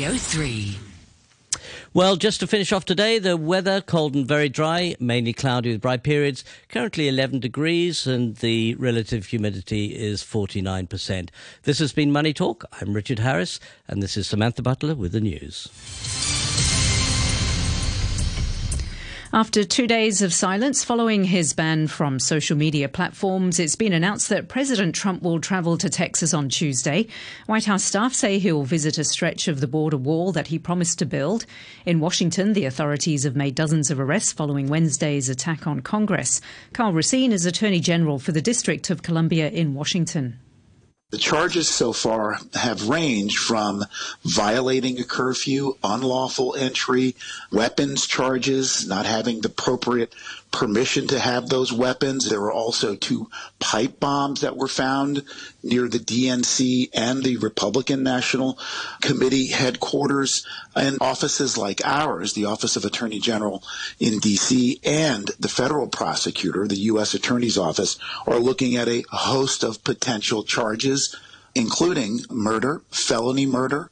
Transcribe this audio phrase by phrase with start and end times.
[0.00, 0.78] Radio 3.
[1.92, 5.82] Well, just to finish off today, the weather cold and very dry, mainly cloudy with
[5.82, 6.42] bright periods.
[6.70, 11.28] Currently 11 degrees, and the relative humidity is 49%.
[11.64, 12.64] This has been Money Talk.
[12.80, 15.68] I'm Richard Harris, and this is Samantha Butler with the news.
[19.32, 24.28] After two days of silence following his ban from social media platforms, it's been announced
[24.28, 27.06] that President Trump will travel to Texas on Tuesday.
[27.46, 30.98] White House staff say he'll visit a stretch of the border wall that he promised
[30.98, 31.46] to build.
[31.86, 36.40] In Washington, the authorities have made dozens of arrests following Wednesday's attack on Congress.
[36.72, 40.40] Karl Racine is Attorney General for the District of Columbia in Washington.
[41.10, 43.84] The charges so far have ranged from
[44.24, 47.16] violating a curfew, unlawful entry,
[47.50, 50.14] weapons charges, not having the appropriate
[50.50, 52.28] permission to have those weapons.
[52.28, 55.22] There were also two pipe bombs that were found
[55.62, 58.58] near the DNC and the Republican National
[59.00, 63.62] Committee headquarters and offices like ours, the Office of Attorney General
[63.98, 67.14] in DC and the federal prosecutor, the U.S.
[67.14, 71.14] Attorney's Office, are looking at a host of potential charges,
[71.54, 73.90] including murder, felony murder,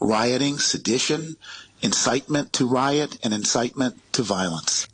[0.00, 1.36] rioting, sedition,
[1.82, 4.88] incitement to riot, and incitement to violence.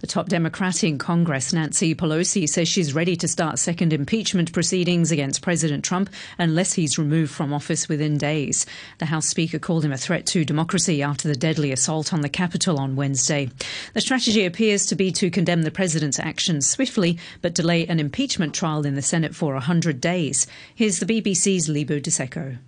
[0.00, 5.10] The top Democrat in Congress, Nancy Pelosi, says she's ready to start second impeachment proceedings
[5.10, 8.64] against President Trump unless he's removed from office within days.
[8.98, 12.28] The House Speaker called him a threat to democracy after the deadly assault on the
[12.28, 13.50] Capitol on Wednesday.
[13.94, 18.54] The strategy appears to be to condemn the president's actions swiftly but delay an impeachment
[18.54, 20.46] trial in the Senate for 100 days.
[20.76, 22.58] Here's the BBC's Lebo Diseko.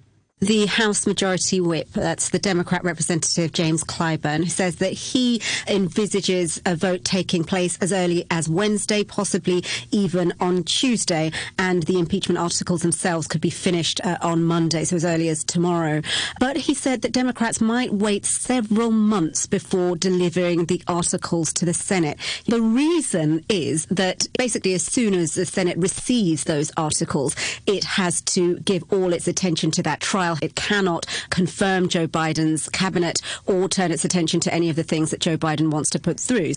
[0.40, 6.74] The House Majority Whip, that's the Democrat representative James Clyburn, says that he envisages a
[6.74, 12.80] vote taking place as early as Wednesday, possibly even on Tuesday, and the impeachment articles
[12.80, 16.00] themselves could be finished uh, on Monday, so as early as tomorrow.
[16.38, 21.74] But he said that Democrats might wait several months before delivering the articles to the
[21.74, 22.18] Senate.
[22.46, 28.22] The reason is that basically, as soon as the Senate receives those articles, it has
[28.22, 33.68] to give all its attention to that trial it cannot confirm Joe Biden's cabinet or
[33.68, 36.52] turn its attention to any of the things that Joe Biden wants to put through.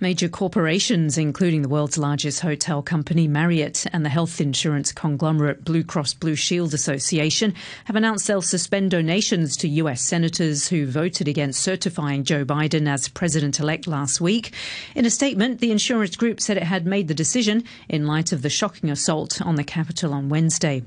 [0.00, 5.82] Major corporations, including the world's largest hotel company Marriott and the health insurance conglomerate Blue
[5.82, 7.52] Cross Blue Shield Association,
[7.86, 10.00] have announced they'll suspend donations to U.S.
[10.00, 14.54] senators who voted against certifying Joe Biden as president elect last week.
[14.94, 18.42] In a statement, the insurance group said it had made the decision in light of
[18.42, 20.84] the shocking assault on the Capitol on Wednesday.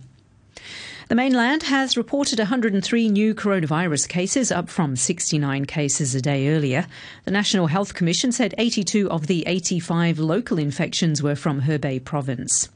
[1.11, 6.87] The mainland has reported 103 new coronavirus cases, up from 69 cases a day earlier.
[7.25, 12.69] The National Health Commission said 82 of the 85 local infections were from Hebei province.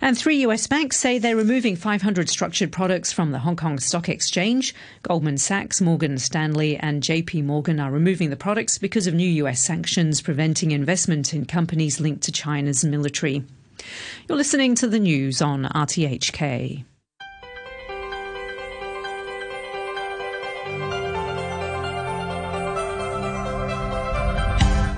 [0.00, 4.08] And three US banks say they're removing 500 structured products from the Hong Kong Stock
[4.08, 4.74] Exchange.
[5.02, 9.60] Goldman Sachs, Morgan Stanley, and JP Morgan are removing the products because of new US
[9.60, 13.44] sanctions preventing investment in companies linked to China's military.
[14.26, 16.84] You're listening to the news on RTHK.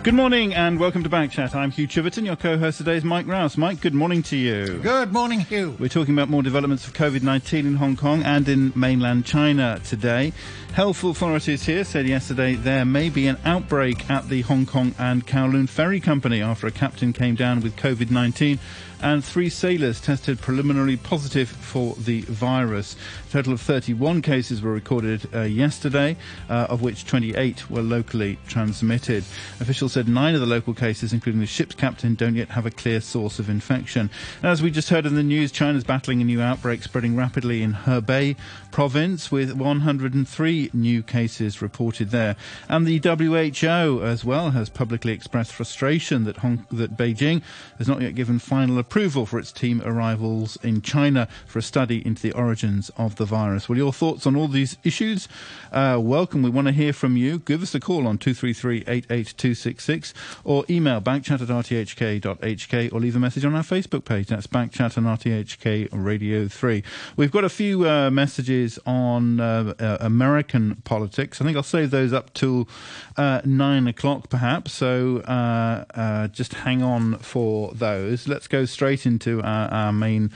[0.04, 1.54] Good morning and welcome to Backchat.
[1.54, 2.26] I'm Hugh Chiverton.
[2.26, 3.56] Your co-host today is Mike Rouse.
[3.56, 4.76] Mike, good morning to you.
[4.80, 5.74] Good morning, Hugh.
[5.80, 10.34] We're talking about more developments of COVID-19 in Hong Kong and in mainland China today.
[10.74, 15.26] Health authorities here said yesterday there may be an outbreak at the Hong Kong and
[15.26, 18.58] Kowloon Ferry Company after a captain came down with COVID-19
[19.00, 22.96] and three sailors tested preliminarily positive for the virus.
[23.34, 26.16] Total of 31 cases were recorded uh, yesterday,
[26.48, 29.24] uh, of which 28 were locally transmitted.
[29.58, 32.70] Officials said nine of the local cases, including the ship's captain, don't yet have a
[32.70, 34.08] clear source of infection.
[34.40, 37.60] And as we just heard in the news, China's battling a new outbreak spreading rapidly
[37.64, 38.36] in Hebei
[38.70, 42.36] province with 103 new cases reported there.
[42.68, 47.42] And the WHO as well has publicly expressed frustration that, Hong- that Beijing
[47.78, 52.00] has not yet given final approval for its team arrivals in China for a study
[52.06, 53.68] into the origins of the virus.
[53.68, 55.28] Well, your thoughts on all these issues?
[55.72, 56.42] Uh, welcome.
[56.42, 57.40] We want to hear from you.
[57.40, 60.12] Give us a call on 233-88266
[60.44, 64.28] or email backchat at rthk.hk or leave a message on our Facebook page.
[64.28, 66.82] That's backchat on RTHK Radio 3.
[67.16, 71.40] We've got a few uh, messages on uh, uh American politics.
[71.40, 72.68] I think I'll save those up till
[73.16, 74.72] uh, 9 o'clock perhaps.
[74.72, 78.28] So uh, just hang on for those.
[78.28, 80.30] Let's go straight into our, our main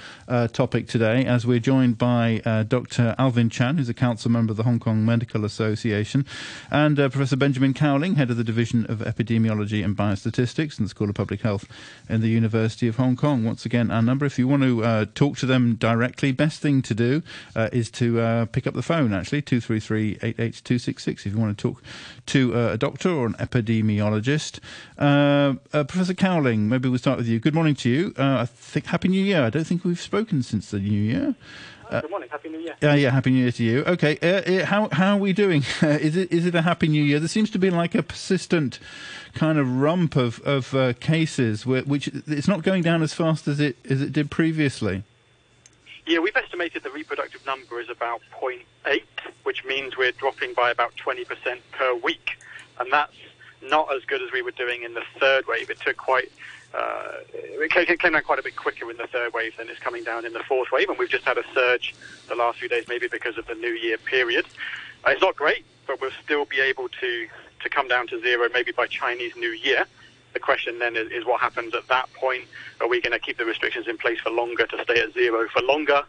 [0.53, 3.17] topic today as we're joined by uh, Dr.
[3.19, 6.25] Alvin Chan, who's a council member of the Hong Kong Medical Association,
[6.71, 10.89] and uh, Professor Benjamin Cowling, head of the Division of Epidemiology and Biostatistics in the
[10.89, 11.69] School of Public Health
[12.09, 13.43] in the University of Hong Kong.
[13.43, 16.81] Once again, our number, if you want to uh, talk to them directly, best thing
[16.83, 17.21] to do
[17.57, 21.61] uh, is to uh, pick up the phone, actually, 233 88266, if you want to
[21.61, 21.83] talk
[22.27, 24.61] to a doctor or an epidemiologist.
[24.97, 27.41] Professor Cowling, maybe we'll start with you.
[27.41, 28.15] Good morning to you.
[28.17, 29.43] Uh, I think Happy New Year.
[29.43, 31.35] I don't think we've spoken since the New Year.
[31.91, 32.29] Uh, Good morning.
[32.29, 32.77] Happy New Year.
[32.83, 33.11] Yeah, yeah.
[33.11, 33.85] Happy New Year to you.
[33.85, 34.19] Okay.
[34.23, 35.63] Uh, uh how how are we doing?
[35.83, 37.19] is it is it a Happy New Year?
[37.19, 38.79] There seems to be like a persistent
[39.35, 43.49] kind of rump of of uh, cases, where, which it's not going down as fast
[43.49, 45.03] as it as it did previously.
[46.07, 49.03] Yeah, we've estimated the reproductive number is about 0.8,
[49.43, 51.27] which means we're dropping by about 20%
[51.73, 52.39] per week,
[52.81, 53.13] and that's
[53.63, 55.69] not as good as we were doing in the third wave.
[55.69, 56.33] It took quite
[56.75, 60.05] uh, it came down quite a bit quicker in the third wave than it's coming
[60.05, 61.95] down in the fourth wave, and we've just had a surge
[62.29, 64.45] the last few days, maybe because of the New Year period.
[65.07, 67.29] Uh, it's not great, but we'll still be able to
[67.61, 69.85] to come down to zero maybe by Chinese New Year.
[70.33, 72.45] The question then is, is what happens at that point?
[72.81, 75.49] Are we going to keep the restrictions in place for longer to stay at zero
[75.49, 76.05] for longer,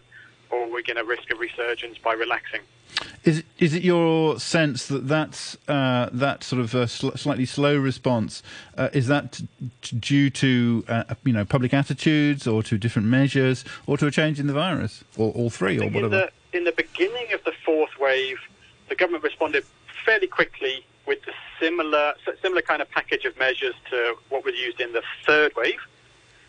[0.50, 2.62] or we're we going to risk a resurgence by relaxing?
[3.24, 7.78] Is is it your sense that that's uh, that sort of uh, sl- slightly slow
[7.78, 8.42] response
[8.78, 9.42] uh, is that
[9.82, 14.12] t- due to uh, you know public attitudes or to different measures or to a
[14.12, 16.06] change in the virus or all three or whatever?
[16.06, 18.40] In the, in the beginning of the fourth wave,
[18.90, 19.66] the government responded
[20.04, 24.82] fairly quickly with the similar similar kind of package of measures to what was used
[24.82, 25.80] in the third wave,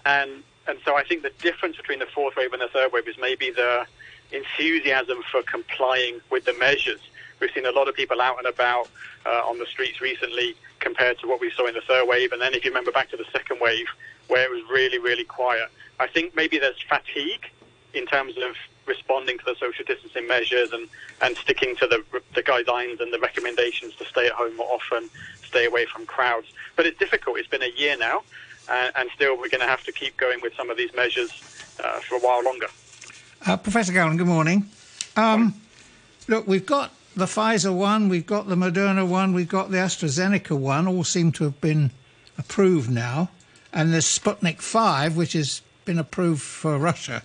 [0.07, 3.09] and and so I think the difference between the fourth wave and the third wave
[3.09, 3.87] is maybe the
[4.31, 7.01] enthusiasm for complying with the measures.
[7.41, 8.89] We've seen a lot of people out and about
[9.27, 12.33] uh, on the streets recently compared to what we saw in the third wave.
[12.33, 13.87] And then if you remember back to the second wave,
[14.29, 15.69] where it was really, really quiet,
[15.99, 17.47] I think maybe there's fatigue
[17.93, 18.55] in terms of
[18.87, 20.89] responding to the social distancing measures and,
[21.21, 25.11] and sticking to the, the guidelines and the recommendations to stay at home more often,
[25.45, 26.47] stay away from crowds.
[26.77, 27.39] But it's difficult.
[27.39, 28.23] It's been a year now,
[28.71, 31.31] uh, and still we're going to have to keep going with some of these measures
[31.83, 32.69] uh, for a while longer.
[33.47, 34.67] Uh, Professor Cowling, good morning.
[35.17, 35.55] Um,
[36.29, 40.57] look, we've got the Pfizer one, we've got the Moderna one, we've got the AstraZeneca
[40.57, 41.91] one, all seem to have been
[42.39, 43.31] approved now.
[43.73, 47.23] And there's Sputnik 5, which has been approved for Russia.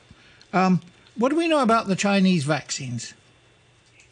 [0.53, 0.81] Um,
[1.15, 3.13] what do we know about the Chinese vaccines?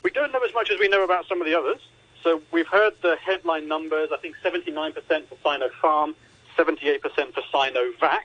[0.04, 1.80] We don't know as much as we know about some of the others.
[2.22, 6.16] So we've heard the headline numbers, I think 79% for Sinopharm,
[6.58, 7.02] 78%
[7.34, 8.24] for Sinovac,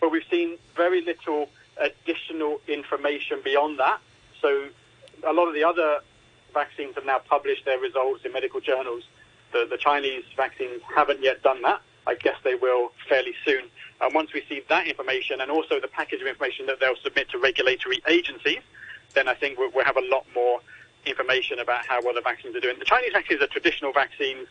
[0.00, 4.00] but we've seen very little additional information beyond that.
[4.40, 4.68] So
[5.26, 6.00] a lot of the other
[6.54, 9.04] vaccines have now published their results in medical journals.
[9.52, 11.80] The, the Chinese vaccines haven't yet done that.
[12.06, 13.64] I guess they will fairly soon.
[14.00, 17.30] And once we see that information and also the package of information that they'll submit
[17.30, 18.60] to regulatory agencies,
[19.14, 20.60] then I think we'll, we'll have a lot more
[21.04, 22.78] information about how well the vaccines are doing.
[22.78, 24.46] The Chinese vaccines are traditional vaccines.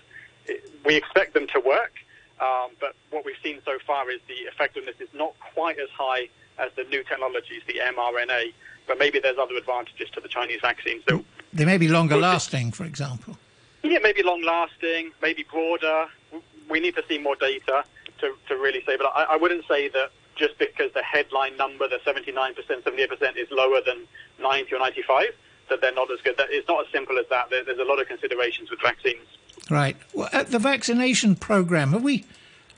[0.86, 1.94] We expect them to work,
[2.42, 6.28] um, but what we've seen so far is the effectiveness is not quite as high
[6.58, 8.54] as the new technologies, the mRNA,
[8.88, 11.04] but maybe there's other advantages to the Chinese vaccines.
[11.08, 11.24] So
[11.54, 13.38] they may be longer lasting, for example.
[13.84, 16.08] Yeah, maybe long lasting, maybe broader.
[16.70, 17.84] We need to see more data
[18.20, 21.88] to, to really say, but I, I wouldn't say that just because the headline number,
[21.88, 24.04] the 79%, 78% is lower than
[24.42, 25.28] 90 or 95,
[25.70, 26.38] that they're not as good.
[26.38, 27.50] That, it's not as simple as that.
[27.50, 29.26] There, there's a lot of considerations with vaccines.
[29.70, 29.98] Right.
[30.14, 32.26] Well, the vaccination program, have we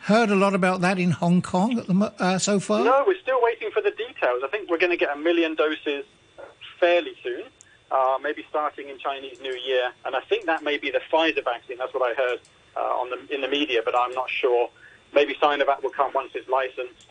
[0.01, 2.83] heard a lot about that in Hong Kong the, uh, so far?
[2.83, 4.41] No, we're still waiting for the details.
[4.43, 6.05] I think we're going to get a million doses
[6.79, 7.43] fairly soon,
[7.91, 9.91] uh, maybe starting in Chinese New Year.
[10.05, 11.77] And I think that may be the Pfizer vaccine.
[11.77, 12.39] That's what I heard
[12.77, 14.69] uh, on the, in the media, but I'm not sure.
[15.13, 17.07] Maybe Sinovac will come once it's licensed.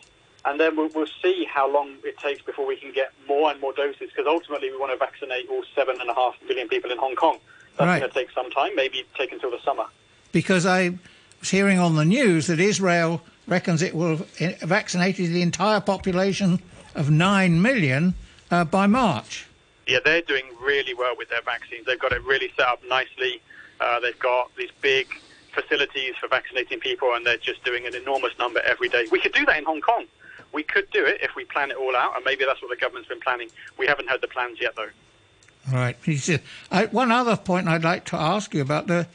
[0.46, 3.60] And then we'll, we'll see how long it takes before we can get more and
[3.60, 6.90] more doses, because ultimately we want to vaccinate all seven and a half million people
[6.90, 7.38] in Hong Kong.
[7.78, 8.00] That's right.
[8.00, 9.84] going to take some time, maybe take until the summer.
[10.32, 10.98] Because I
[11.40, 16.60] was hearing on the news that Israel reckons it will have vaccinated the entire population
[16.94, 18.14] of 9 million
[18.50, 19.46] uh, by March.
[19.86, 21.86] Yeah, they're doing really well with their vaccines.
[21.86, 23.40] They've got it really set up nicely.
[23.80, 25.06] Uh, they've got these big
[25.52, 29.06] facilities for vaccinating people, and they're just doing an enormous number every day.
[29.10, 30.06] We could do that in Hong Kong.
[30.52, 32.76] We could do it if we plan it all out, and maybe that's what the
[32.76, 33.48] government's been planning.
[33.78, 34.88] We haven't heard the plans yet, though.
[35.72, 35.96] Right.
[36.92, 39.08] One other point I'd like to ask you about the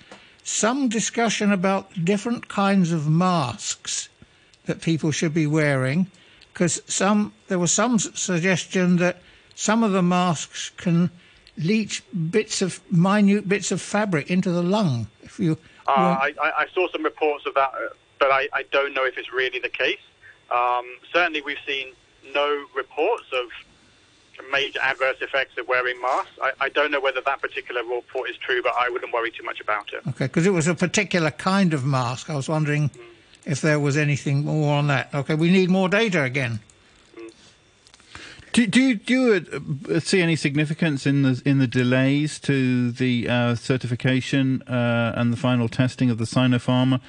[0.44, 4.10] some discussion about different kinds of masks
[4.66, 6.08] that people should be wearing,
[6.54, 9.22] because some there was some suggestion that
[9.56, 11.10] some of the masks can
[11.58, 15.08] leach bits of minute bits of fabric into the lung.
[15.22, 17.72] If you, uh, I, I, saw some reports of that,
[18.20, 20.00] but I, I, don't know if it's really the case.
[20.50, 21.94] Um, certainly, we've seen
[22.34, 23.50] no reports of
[24.52, 26.32] major adverse effects of wearing masks.
[26.42, 29.44] I, I, don't know whether that particular report is true, but I wouldn't worry too
[29.44, 30.02] much about it.
[30.10, 32.30] Okay, because it was a particular kind of mask.
[32.30, 33.00] I was wondering mm.
[33.46, 35.14] if there was anything more on that.
[35.14, 36.60] Okay, we need more data again.
[38.54, 43.30] Do, do, do you uh, see any significance in the in the delays to the
[43.30, 47.00] uh, certification uh, and the final testing of the Sinopharm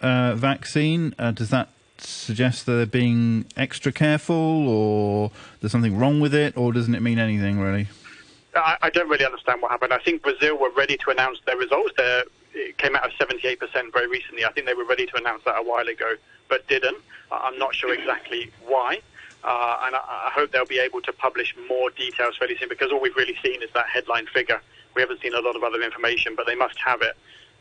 [0.00, 1.12] uh, vaccine?
[1.18, 1.70] Uh, does that
[2.06, 5.30] suggest that they're being extra careful, or
[5.60, 7.88] there's something wrong with it, or doesn't it mean anything really?
[8.54, 9.92] I, I don't really understand what happened.
[9.92, 11.92] I think Brazil were ready to announce their results.
[11.96, 13.58] They're, it came out of 78%
[13.92, 14.44] very recently.
[14.44, 16.14] I think they were ready to announce that a while ago,
[16.48, 16.98] but didn't.
[17.30, 19.00] I'm not sure exactly why.
[19.42, 22.90] Uh, and I, I, hope they'll be able to publish more details fairly soon because
[22.90, 24.60] all we've really seen is that headline figure.
[24.94, 27.14] We haven't seen a lot of other information, but they must have it.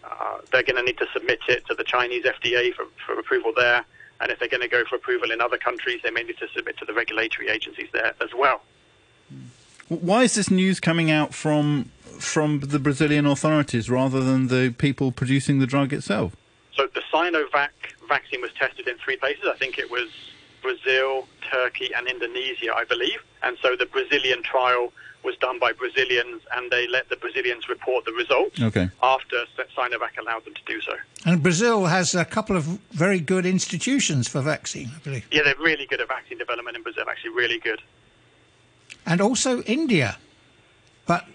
[0.03, 3.51] Uh, they're going to need to submit it to the Chinese FDA for, for approval
[3.55, 3.83] there.
[4.21, 6.47] And if they're going to go for approval in other countries, they may need to
[6.55, 8.61] submit to the regulatory agencies there as well.
[9.89, 15.11] Why is this news coming out from from the Brazilian authorities rather than the people
[15.11, 16.35] producing the drug itself?
[16.73, 17.69] So the Sinovac
[18.07, 19.45] vaccine was tested in three places.
[19.47, 20.09] I think it was
[20.61, 23.21] Brazil, Turkey, and Indonesia, I believe.
[23.43, 24.93] And so the Brazilian trial
[25.23, 28.89] was done by Brazilians, and they let the Brazilians report the results okay.
[29.01, 29.45] after
[29.77, 30.93] Sinovac allowed them to do so.
[31.25, 35.27] And Brazil has a couple of very good institutions for vaccine, I believe.
[35.31, 37.81] Yeah, they're really good at vaccine development in Brazil, actually, really good.
[39.05, 40.17] And also India.
[41.05, 41.25] But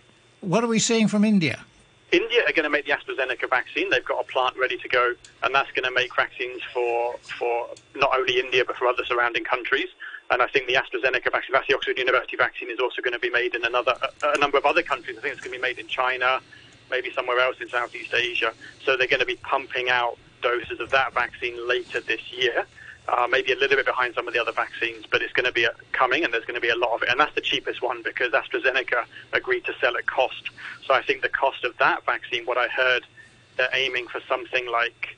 [0.41, 1.65] what are we seeing from India?
[2.11, 3.91] India are going to make the AstraZeneca vaccine.
[3.91, 7.69] They've got a plant ready to go, and that's going to make vaccines for for
[7.95, 9.89] not only India but for other surrounding countries.
[10.31, 13.19] And I think the AstraZeneca vaccine, that's the Oxford University vaccine, is also going to
[13.19, 15.17] be made in another a, number of other countries.
[15.19, 16.41] I think it's going to be made in China,
[16.91, 18.53] maybe somewhere else in Southeast Asia.
[18.85, 22.67] So they're going to be pumping out doses of that vaccine later this year
[23.09, 25.53] uh, maybe a little bit behind some of the other vaccines, but it's going to
[25.53, 27.09] be a, coming and there's going to be a lot of it.
[27.09, 30.51] And that's the cheapest one because AstraZeneca agreed to sell at cost.
[30.87, 33.07] So I think the cost of that vaccine, what I heard,
[33.57, 35.17] they're aiming for something like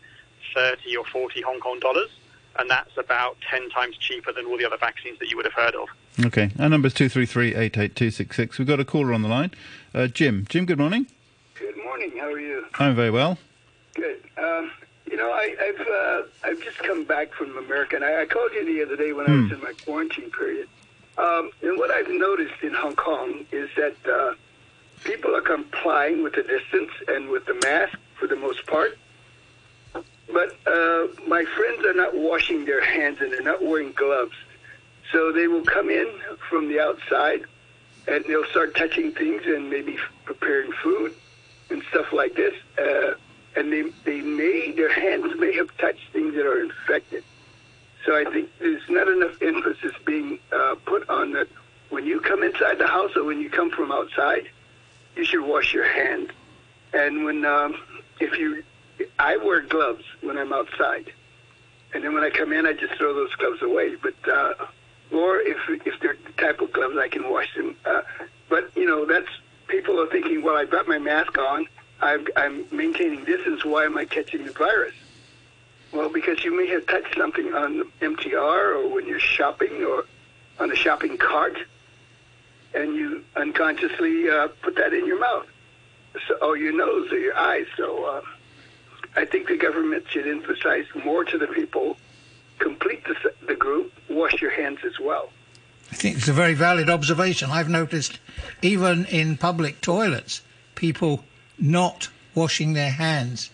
[0.54, 2.10] 30 or 40 Hong Kong dollars.
[2.58, 5.54] And that's about 10 times cheaper than all the other vaccines that you would have
[5.54, 5.88] heard of.
[6.26, 6.50] Okay.
[6.58, 9.52] Our number is 233 We've got a caller on the line.
[9.94, 10.46] Uh, Jim.
[10.48, 11.06] Jim, good morning.
[11.54, 12.12] Good morning.
[12.18, 12.66] How are you?
[12.74, 13.38] I'm very well.
[13.94, 14.22] Good.
[14.36, 14.70] Um,
[15.10, 18.52] you know, I, have uh, I've just come back from America, and I, I called
[18.52, 19.54] you the other day when I was hmm.
[19.54, 20.68] in my quarantine period.
[21.18, 24.34] Um, and what I've noticed in Hong Kong is that uh,
[25.04, 28.96] people are complying with the distance and with the mask for the most part.
[30.32, 34.34] But uh, my friends are not washing their hands and they're not wearing gloves.
[35.12, 36.08] So they will come in
[36.48, 37.44] from the outside
[38.06, 41.14] and they'll start touching things and maybe preparing food
[41.70, 42.54] and stuff like this.
[42.78, 43.14] Uh,
[43.56, 47.24] and they, they may, their hands may have touched things that are infected.
[48.06, 51.48] So I think there's not enough emphasis being uh, put on that
[51.90, 54.48] when you come inside the house or when you come from outside,
[55.16, 56.30] you should wash your hands.
[56.92, 57.76] And when, um,
[58.20, 58.62] if you,
[59.18, 61.12] I wear gloves when I'm outside.
[61.92, 63.96] And then when I come in, I just throw those gloves away.
[63.96, 64.54] But, uh,
[65.12, 67.76] or if, if they're the type of gloves, I can wash them.
[67.84, 68.02] Uh,
[68.48, 69.28] but, you know, that's,
[69.66, 71.66] people are thinking, well, I've got my mask on
[72.02, 73.64] I'm, I'm maintaining distance.
[73.64, 74.94] Why am I catching the virus?
[75.92, 80.04] Well, because you may have touched something on the MTR or when you're shopping or
[80.58, 81.56] on a shopping cart,
[82.74, 85.46] and you unconsciously uh, put that in your mouth,
[86.28, 87.66] so, or your nose or your eyes.
[87.76, 88.20] So uh,
[89.16, 91.96] I think the government should emphasize more to the people,
[92.58, 95.30] complete the, the group, wash your hands as well.
[95.90, 97.50] I think it's a very valid observation.
[97.50, 98.20] I've noticed
[98.62, 100.42] even in public toilets,
[100.76, 101.24] people
[101.58, 103.50] not washing their hands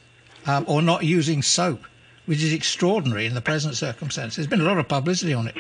[0.46, 1.84] um, or not using soap,
[2.26, 4.36] which is extraordinary in the present circumstances.
[4.36, 5.56] There's been a lot of publicity on it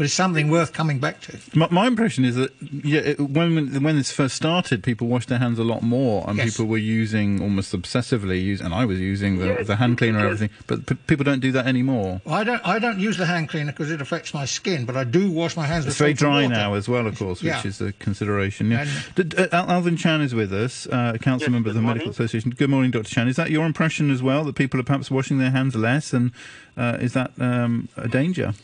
[0.00, 1.38] but it's something worth coming back to.
[1.54, 2.50] My, my impression is that
[2.82, 6.38] yeah, it, when when this first started, people washed their hands a lot more, and
[6.38, 6.52] yes.
[6.52, 8.42] people were using almost obsessively.
[8.42, 11.24] Use, and I was using the, yes, the hand cleaner and everything, but p- people
[11.24, 12.22] don't do that anymore.
[12.26, 12.66] I don't.
[12.66, 15.54] I don't use the hand cleaner because it affects my skin, but I do wash
[15.54, 15.84] my hands.
[15.84, 18.70] It's very dry now as well, of course, which is a consideration.
[18.70, 18.86] Yeah.
[19.18, 21.98] And, uh, Alvin Chan is with us, uh, council yes, member of the morning.
[21.98, 22.52] Medical Association.
[22.52, 23.10] Good morning, Dr.
[23.10, 23.28] Chan.
[23.28, 26.32] Is that your impression as well that people are perhaps washing their hands less, and
[26.78, 28.54] uh, is that um, a danger?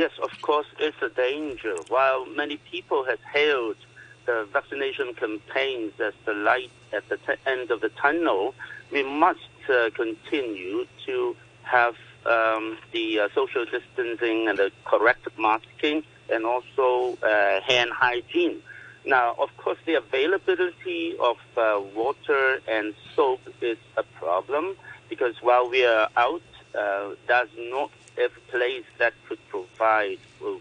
[0.00, 1.74] Yes, of course, it's a danger.
[1.88, 3.76] While many people have hailed
[4.24, 8.54] the vaccination campaigns as the light at the t- end of the tunnel,
[8.90, 16.02] we must uh, continue to have um, the uh, social distancing and the correct masking
[16.32, 18.62] and also uh, hand hygiene.
[19.04, 24.76] Now, of course, the availability of uh, water and soap is a problem
[25.10, 26.40] because while we are out,
[26.74, 30.18] uh, does not every place that could provide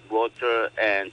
[0.10, 1.12] water and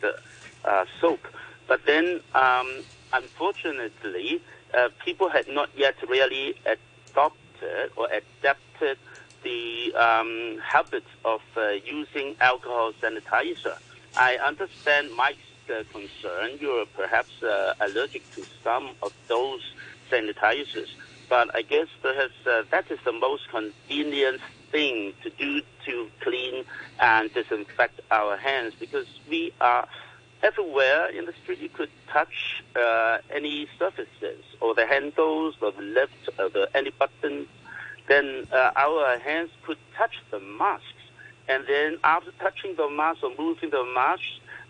[0.64, 1.20] uh, soap.
[1.68, 4.42] But then, um, unfortunately,
[4.76, 8.98] uh, people had not yet really adopted or adapted
[9.42, 13.76] the um, habits of uh, using alcohol sanitizer.
[14.16, 15.38] I understand Mike's
[15.70, 16.58] uh, concern.
[16.60, 19.60] You're perhaps uh, allergic to some of those
[20.10, 20.88] sanitizers,
[21.28, 26.64] but I guess perhaps uh, that is the most convenient thing to do to clean
[27.00, 29.86] and disinfect our hands because we are
[30.42, 31.58] everywhere in the street.
[31.58, 36.90] You could touch uh, any surfaces or the handles or the lift or the any
[36.90, 37.48] buttons.
[38.08, 40.86] Then uh, our hands could touch the masks,
[41.48, 44.22] and then after touching the mask or moving the mask,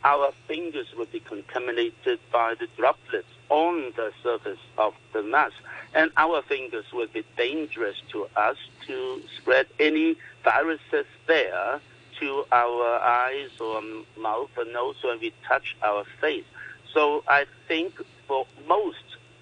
[0.04, 5.54] our fingers would be contaminated by the droplets on the surface of the mask.
[5.94, 11.80] And our fingers would be dangerous to us to spread any viruses there
[12.20, 13.82] to our eyes or
[14.18, 16.44] mouth or nose when we touch our face.
[16.92, 17.94] So I think
[18.26, 18.96] for most,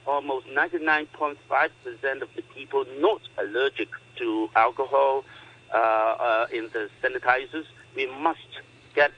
[0.07, 1.37] almost 99.5%
[2.23, 5.25] of the people not allergic to alcohol
[5.73, 7.65] uh, uh, in the sanitizers,
[7.97, 8.41] we must
[8.95, 9.13] get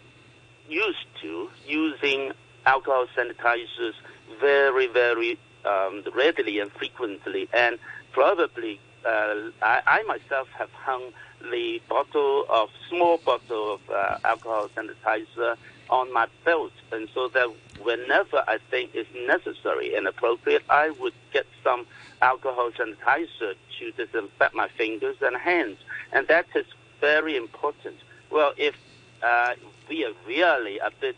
[0.68, 2.32] used to using
[2.66, 3.94] alcohol sanitizers
[4.40, 7.48] very, very um, readily and frequently.
[7.52, 7.78] And
[8.12, 11.12] probably uh, I, I, myself have hung
[11.50, 15.56] the bottle of small bottle of uh, alcohol sanitizer
[15.88, 17.48] on my belt, and so that
[17.82, 21.86] whenever I think it's necessary and appropriate, I would get some
[22.20, 25.78] alcohol sanitizer to disinfect my fingers and hands,
[26.12, 26.66] and that is
[27.00, 27.96] very important.
[28.30, 28.74] Well, if
[29.22, 29.54] uh,
[29.88, 31.16] we are really a bit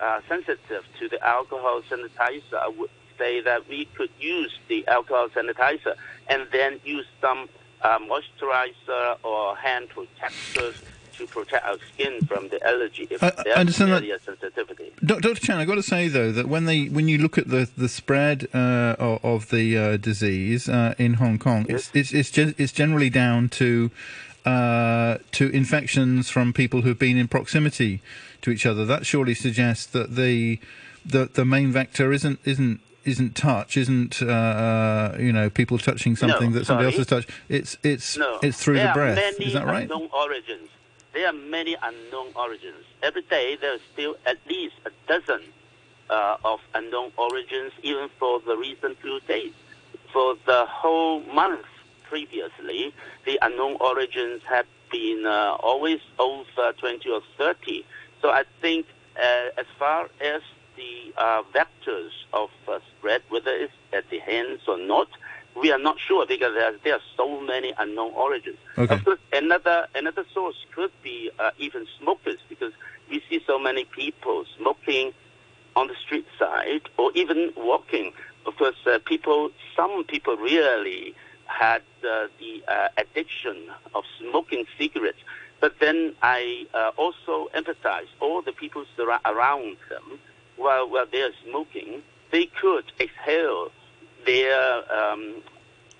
[0.00, 5.28] uh, sensitive to the alcohol sanitizer, I would say that we could use the alcohol
[5.28, 5.94] sanitizer
[6.28, 7.48] and then use some
[7.82, 10.76] uh, moisturizer or hand protectors
[11.16, 14.22] to protect our skin from the allergy if I, there's I understand that.
[14.24, 14.92] sensitivity.
[15.04, 15.34] Dr.
[15.34, 17.88] Chan, I've got to say though that when they when you look at the the
[17.88, 21.90] spread uh, of, the uh, disease uh, in Hong Kong, Yes.
[21.92, 23.90] it's it's it's, it's generally down to
[24.44, 28.00] uh, to infections from people who've been in proximity
[28.42, 28.84] to each other.
[28.84, 30.58] That surely suggests that the
[31.04, 36.16] the the main vector isn't isn't isn't touch, isn't uh, uh, you know people touching
[36.16, 37.22] something No, that somebody else has sorry.
[37.22, 37.38] touched.
[37.48, 39.18] It's it's No, it's through there the breath.
[39.18, 39.82] Are many Is that right?
[39.82, 40.68] Unknown origins.
[41.14, 42.84] There are many unknown origins.
[43.02, 45.40] Every day there are still at least a dozen
[46.10, 49.52] uh, of unknown origins, even for the recent few days.
[50.12, 51.66] For the whole month
[52.04, 57.84] previously, the unknown origins have been uh, always over 20 or 30.
[58.22, 60.42] So I think uh, as far as
[60.76, 65.08] the uh, vectors of uh, spread, whether it's at the hands or not,
[65.60, 68.58] we are not sure because there, there are so many unknown origins.
[68.76, 68.94] Okay.
[68.94, 72.72] Of course, another another source could be uh, even smokers because
[73.10, 75.12] we see so many people smoking
[75.74, 78.12] on the street side or even walking.
[78.46, 81.14] Of course, uh, people, some people really
[81.46, 83.56] had uh, the uh, addiction
[83.94, 85.18] of smoking cigarettes.
[85.60, 88.84] But then I uh, also emphasize all the people
[89.24, 90.18] around them
[90.56, 93.70] while, while they're smoking, they could exhale
[94.24, 95.42] their um,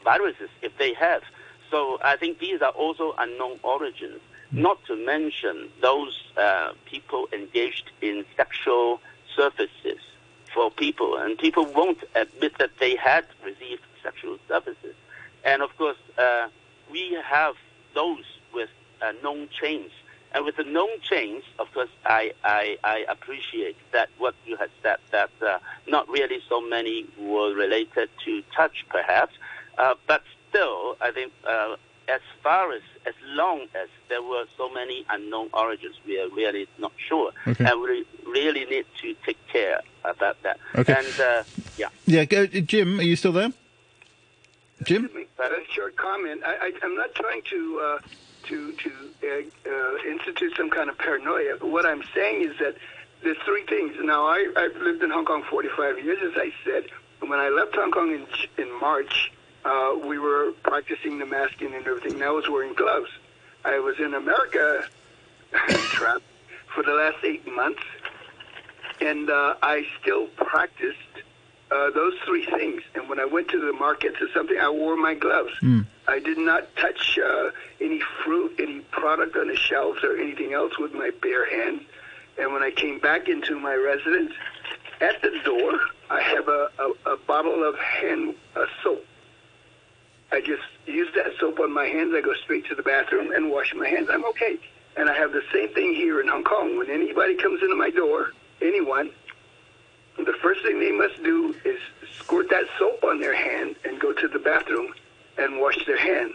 [0.05, 1.23] viruses if they have.
[1.71, 4.21] So I think these are also unknown origins.
[4.51, 9.01] Not to mention those uh, people engaged in sexual
[9.37, 10.01] services
[10.55, 14.94] for people, and people won't admit that they had received sexual services.
[15.44, 16.49] And of course, uh,
[16.90, 17.57] we have
[17.94, 18.25] those
[19.00, 19.90] with uh, known chains.
[20.32, 24.68] And with the known chains, of course, I, I, I appreciate that what you had
[24.82, 29.34] said, that uh, not really so many were related to touch, perhaps.
[29.78, 31.76] Uh, but still, I think uh,
[32.08, 36.68] as far as, as long as there were so many unknown origins, we are really
[36.78, 37.32] not sure.
[37.46, 37.64] Okay.
[37.64, 40.58] And we really need to take care about that.
[40.74, 40.94] Okay.
[40.94, 41.44] And, uh,
[41.78, 41.88] yeah.
[42.06, 43.52] Yeah, go, Jim, are you still there?
[44.82, 45.06] Jim?
[45.06, 45.26] Excuse me.
[45.38, 46.42] A short comment.
[46.44, 47.98] I, I, I'm not trying to uh,
[48.44, 48.90] to to
[49.22, 51.57] uh, uh, institute some kind of paranoia.
[51.61, 52.77] What I'm saying is that
[53.22, 53.94] there's three things.
[54.01, 56.85] Now, I, I've lived in Hong Kong 45 years, as I said.
[57.20, 58.27] When I left Hong Kong in
[58.62, 59.33] in March,
[59.64, 62.14] uh, we were practicing the masking and everything.
[62.14, 63.11] And I was wearing gloves.
[63.64, 64.85] I was in America
[65.90, 66.24] trapped
[66.74, 67.83] for the last eight months,
[69.01, 70.98] and uh, I still practiced
[71.70, 72.83] uh, those three things.
[72.94, 75.53] And when I went to the markets or something, I wore my gloves.
[76.09, 77.51] I did not touch uh,
[77.83, 81.83] any fruit, any product on the shelves, or anything else with my bare hands.
[82.38, 84.33] And when I came back into my residence,
[85.03, 89.05] at the door, I have a, a, a bottle of hand uh, soap.
[90.33, 92.14] I just use that soap on my hands.
[92.14, 94.09] I go straight to the bathroom and wash my hands.
[94.11, 94.59] I'm okay.
[94.97, 96.79] And I have the same thing here in Hong Kong.
[96.79, 99.11] When anybody comes into my door, anyone,
[100.16, 101.79] the first thing they must do is
[102.18, 104.94] squirt that soap on their hand and go to the bathroom
[105.38, 106.35] and wash their hands.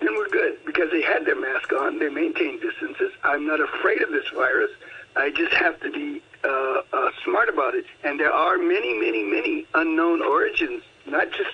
[0.00, 3.12] And we're good because they had their mask on, they maintained distances.
[3.24, 4.70] I'm not afraid of this virus.
[5.16, 7.86] I just have to be uh, uh, smart about it.
[8.04, 11.50] And there are many, many, many unknown origins, not just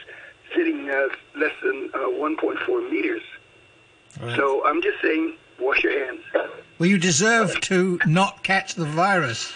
[0.55, 3.23] sitting uh, less than uh, 1.4 meters.
[4.21, 4.37] Right.
[4.37, 6.21] So I'm just saying, wash your hands.
[6.79, 9.53] Well, you deserve to not catch the virus,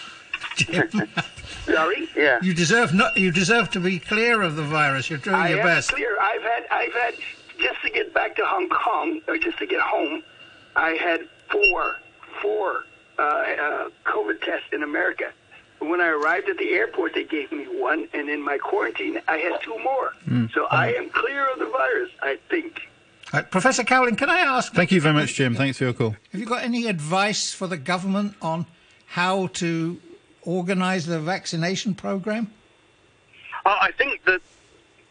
[0.55, 0.89] Jim.
[1.65, 2.07] Sorry.
[2.15, 2.39] Yeah.
[2.41, 3.17] You deserve not.
[3.17, 5.09] You deserve to be clear of the virus.
[5.09, 5.93] You're doing I your am best.
[5.93, 6.17] Clear.
[6.19, 6.65] I've had.
[6.71, 7.13] I've had
[7.59, 10.23] just to get back to Hong Kong or just to get home.
[10.75, 11.97] I had four,
[12.41, 12.83] four
[13.17, 15.31] uh, uh, COVID tests in America.
[15.79, 19.37] When I arrived at the airport, they gave me one, and in my quarantine, I
[19.37, 20.13] had two more.
[20.27, 20.51] Mm.
[20.51, 22.09] So I am clear of the virus.
[22.21, 22.81] I think.
[23.33, 24.73] Uh, Professor Cowling, can I ask?
[24.73, 25.53] Thank you very much, Jim.
[25.53, 26.15] Thanks for your call.
[26.31, 28.65] Have you got any advice for the government on
[29.07, 29.99] how to
[30.47, 32.49] organise the vaccination program?
[33.65, 34.41] Uh, I think that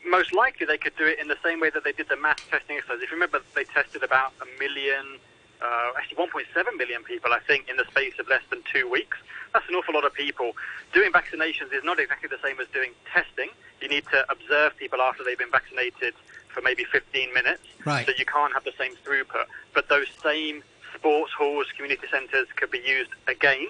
[0.09, 2.38] most likely they could do it in the same way that they did the mass
[2.51, 3.03] testing exercise.
[3.03, 5.18] If you remember, they tested about a million,
[5.61, 9.18] uh, actually 1.7 million people, I think, in the space of less than two weeks.
[9.53, 10.53] That's an awful lot of people.
[10.94, 13.51] Doing vaccinations is not exactly the same as doing testing.
[13.83, 16.14] You need to observe people after they've been vaccinated
[16.49, 17.62] for maybe 15 minutes.
[17.85, 18.07] Right.
[18.07, 19.46] So you can't have the same throughput.
[19.75, 20.62] But those same
[20.94, 23.68] sports halls, community centres could be used again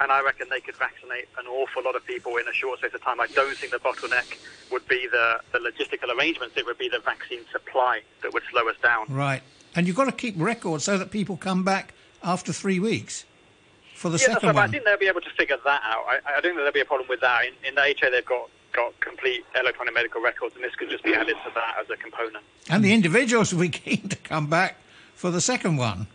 [0.00, 2.94] and I reckon they could vaccinate an awful lot of people in a short space
[2.94, 3.20] of time.
[3.20, 4.38] I don't think the bottleneck
[4.70, 8.68] would be the, the logistical arrangements, it would be the vaccine supply that would slow
[8.68, 9.06] us down.
[9.08, 9.42] Right.
[9.74, 13.24] And you've got to keep records so that people come back after three weeks
[13.94, 14.56] for the yeah, second one.
[14.58, 16.04] I think they'll be able to figure that out.
[16.08, 17.44] I, I don't think there'll be a problem with that.
[17.44, 21.04] In, in the HA, they've got, got complete electronic medical records, and this could just
[21.04, 22.44] be added to that as a component.
[22.70, 24.76] And the individuals will be keen to come back
[25.14, 26.06] for the second one.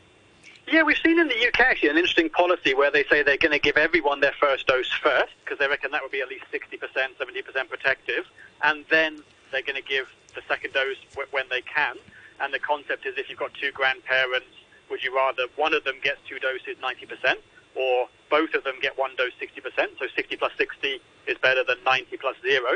[0.71, 3.51] Yeah, we've seen in the UK actually an interesting policy where they say they're going
[3.51, 6.45] to give everyone their first dose first because they reckon that would be at least
[6.53, 8.25] 60%, 70% protective,
[8.63, 9.21] and then
[9.51, 11.95] they're going to give the second dose w- when they can.
[12.39, 14.47] And the concept is if you've got two grandparents,
[14.89, 17.35] would you rather one of them gets two doses 90%
[17.75, 19.61] or both of them get one dose 60%?
[19.99, 22.71] So 60 plus 60 is better than 90 plus zero.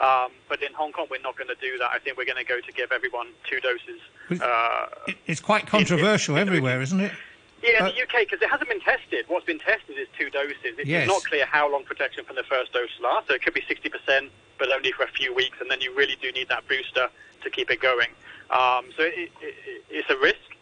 [0.00, 1.90] Um, but in Hong Kong, we're not going to do that.
[1.92, 4.00] I think we're going to go to give everyone two doses.
[4.42, 4.86] Uh,
[5.26, 7.12] it's quite controversial everywhere, isn't it?
[7.62, 9.24] Yeah, in the UK, because it hasn't been tested.
[9.28, 10.76] What's been tested is two doses.
[10.78, 11.08] It's yes.
[11.08, 13.28] not clear how long protection from the first dose lasts.
[13.28, 14.28] So it could be 60%,
[14.58, 17.08] but only for a few weeks, and then you really do need that booster
[17.42, 18.08] to keep it going.
[18.50, 20.55] Um, so it, it, it's a risk.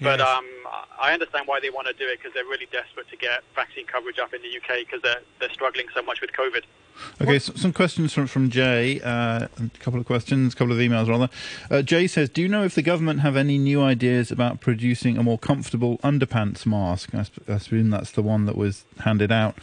[0.00, 0.28] But yes.
[0.28, 0.44] um,
[1.00, 3.86] I understand why they want to do it because they're really desperate to get vaccine
[3.86, 6.62] coverage up in the UK because they're, they're struggling so much with COVID.
[7.20, 9.00] Okay, so some questions from from Jay.
[9.00, 11.28] Uh, a couple of questions, a couple of emails rather.
[11.70, 15.16] Uh, Jay says, "Do you know if the government have any new ideas about producing
[15.16, 19.30] a more comfortable underpants mask?" I, sp- I assume that's the one that was handed
[19.30, 19.56] out.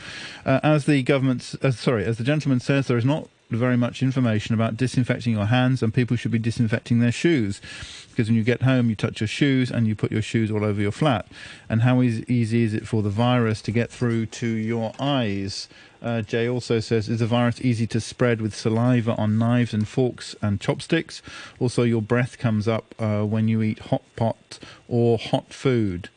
[0.45, 4.01] Uh, as the government, uh, sorry, as the gentleman says, there is not very much
[4.01, 7.61] information about disinfecting your hands, and people should be disinfecting their shoes.
[8.09, 10.63] Because when you get home, you touch your shoes and you put your shoes all
[10.63, 11.27] over your flat.
[11.67, 15.67] And how easy is it for the virus to get through to your eyes?
[16.01, 19.87] Uh, Jay also says, is the virus easy to spread with saliva on knives and
[19.87, 21.21] forks and chopsticks?
[21.59, 26.09] Also, your breath comes up uh, when you eat hot pot or hot food.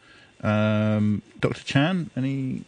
[0.42, 1.64] Um, Dr.
[1.64, 2.64] Chan, any.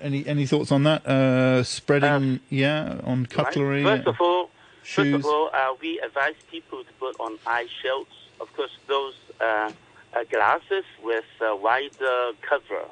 [0.00, 1.06] Any any thoughts on that?
[1.06, 3.84] Uh, spreading, Um, yeah, on cutlery.
[3.84, 3.96] Right.
[4.04, 4.50] First of all,
[4.82, 5.12] shoes.
[5.12, 8.10] first of all, uh, we advise people to put on eye shields.
[8.40, 9.44] Of course, those uh,
[10.14, 12.84] uh, glasses with a wider cover,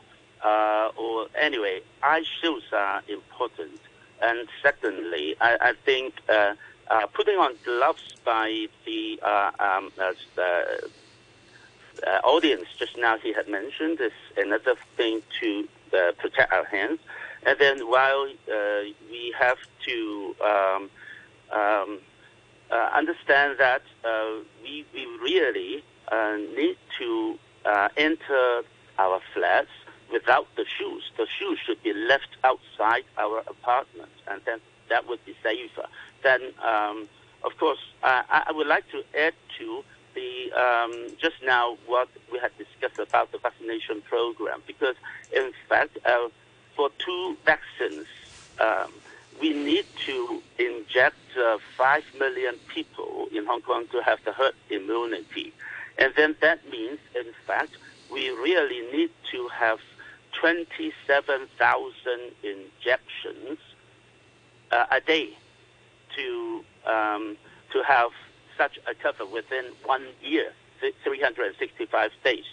[0.44, 3.80] uh, or anyway, eye shields are important.
[4.22, 6.54] And secondly, I, I think uh,
[6.90, 10.12] uh, putting on gloves by the uh, um, uh,
[12.06, 17.00] uh, audience just now he had mentioned is another thing to uh, protect our hands.
[17.44, 20.90] And then while uh, we have to um,
[21.52, 22.00] um,
[22.70, 28.62] uh, understand that uh, we, we really uh, need to uh, enter
[28.98, 29.70] our flats
[30.12, 31.02] without the shoes.
[31.16, 35.86] The shoes should be left outside our apartment, and then that would be safer.
[36.22, 37.08] Then, um,
[37.44, 39.84] of course, I would like to add to
[40.20, 44.96] the um, just now what we had discussed about the vaccination program, because
[45.34, 46.28] in fact, uh,
[46.76, 48.06] for two vaccines,
[48.60, 48.92] um,
[49.40, 54.54] we need to inject uh, 5 million people in Hong Kong to have the herd
[54.68, 55.52] immunity.
[55.98, 57.72] And then that means, in fact,
[58.10, 59.78] we really need to have
[60.40, 63.58] 27,000 injections
[64.70, 65.30] uh, a day
[66.16, 67.36] to, um,
[67.72, 68.10] to have
[68.60, 70.52] such a cover within one year,
[71.02, 72.44] 365 days.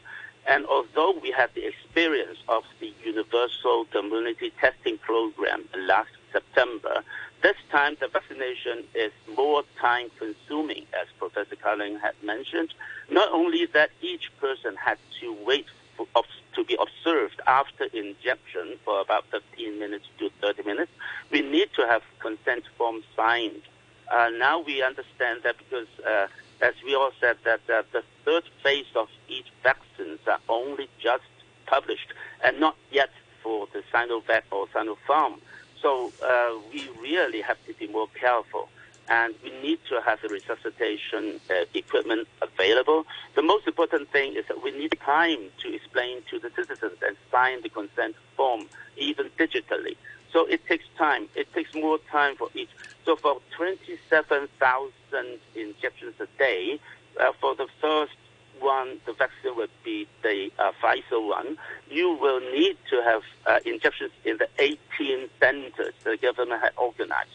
[0.47, 7.03] And although we had the experience of the universal community testing program last September,
[7.43, 12.73] this time the vaccination is more time consuming, as Professor Cowling had mentioned.
[13.11, 15.65] Not only that each person had to wait
[15.97, 16.07] for,
[16.55, 20.91] to be observed after injection for about 15 minutes to 30 minutes,
[21.31, 23.63] we need to have consent form signed.
[24.11, 26.27] Uh, now we understand that because, uh,
[26.61, 31.23] as we all said, that the third phase of each vaccines are only just
[31.65, 33.09] published and not yet
[33.43, 35.39] for the Sinovac or Sinopharm.
[35.81, 38.69] So uh, we really have to be more careful.
[39.09, 43.05] And we need to have the resuscitation uh, equipment available.
[43.35, 47.15] The most important thing is that we need time to explain to the citizens and
[47.31, 48.65] sign the consent form,
[48.97, 49.95] even digitally.
[50.31, 51.27] So it takes time.
[51.35, 52.69] It takes more time for each.
[53.05, 56.79] So for 27,000 injections a day,
[57.19, 58.13] uh, for the first
[58.59, 61.57] one, the vaccine would be the uh, Pfizer one,
[61.89, 67.29] you will need to have uh, injections in the 18 centers the government had organized.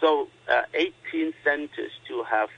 [0.00, 2.48] So uh, 18 centers to have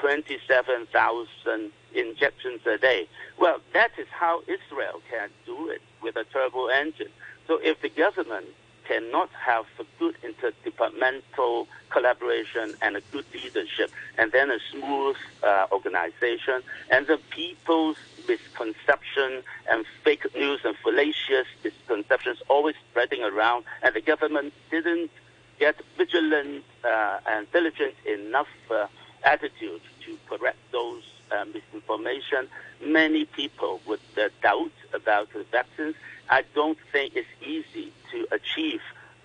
[0.00, 3.08] 27,000 injections a day.
[3.38, 7.08] Well, that is how Israel can do it with a turbo engine.
[7.46, 8.46] So if the government
[8.88, 15.66] cannot have a good interdepartmental collaboration and a good leadership, and then a smooth uh,
[15.70, 23.94] organization, and the people's misconception and fake news and fallacious misconceptions always spreading around, and
[23.94, 25.10] the government didn't
[25.58, 28.86] get vigilant uh, and diligent enough uh,
[29.24, 32.48] attitude to correct those uh, misinformation.
[32.84, 35.94] Many people would uh, doubt about the vaccines.
[36.30, 38.80] I don't think it's easy to achieve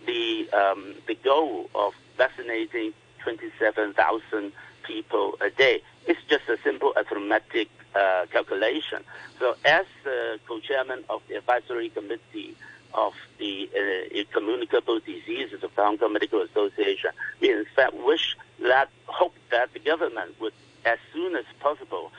[0.05, 4.51] the um, the goal of vaccinating 27,000
[4.83, 5.81] people a day.
[6.05, 9.03] It's just a simple arithmetic uh, calculation.
[9.39, 12.55] So, as the co-chairman of the advisory committee
[12.93, 18.35] of the uh, communicable diseases of the Hong Kong Medical Association, we in fact wish
[18.61, 20.53] that, hope that the government would,
[20.85, 22.11] as soon as possible,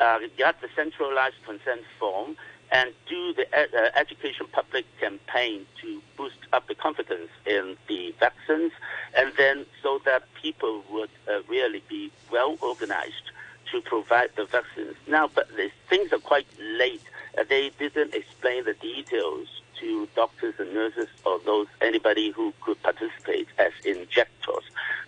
[0.00, 2.36] uh, get the centralized consent form
[2.72, 8.72] and do the uh, education public campaign to boost up the confidence in the vaccines,
[9.16, 13.30] and then so that people would uh, really be well organized
[13.70, 14.96] to provide the vaccines.
[15.06, 17.02] Now, but the things are quite late.
[17.38, 19.48] Uh, they didn't explain the details
[19.80, 24.64] to doctors and nurses or those anybody who could participate as injectors.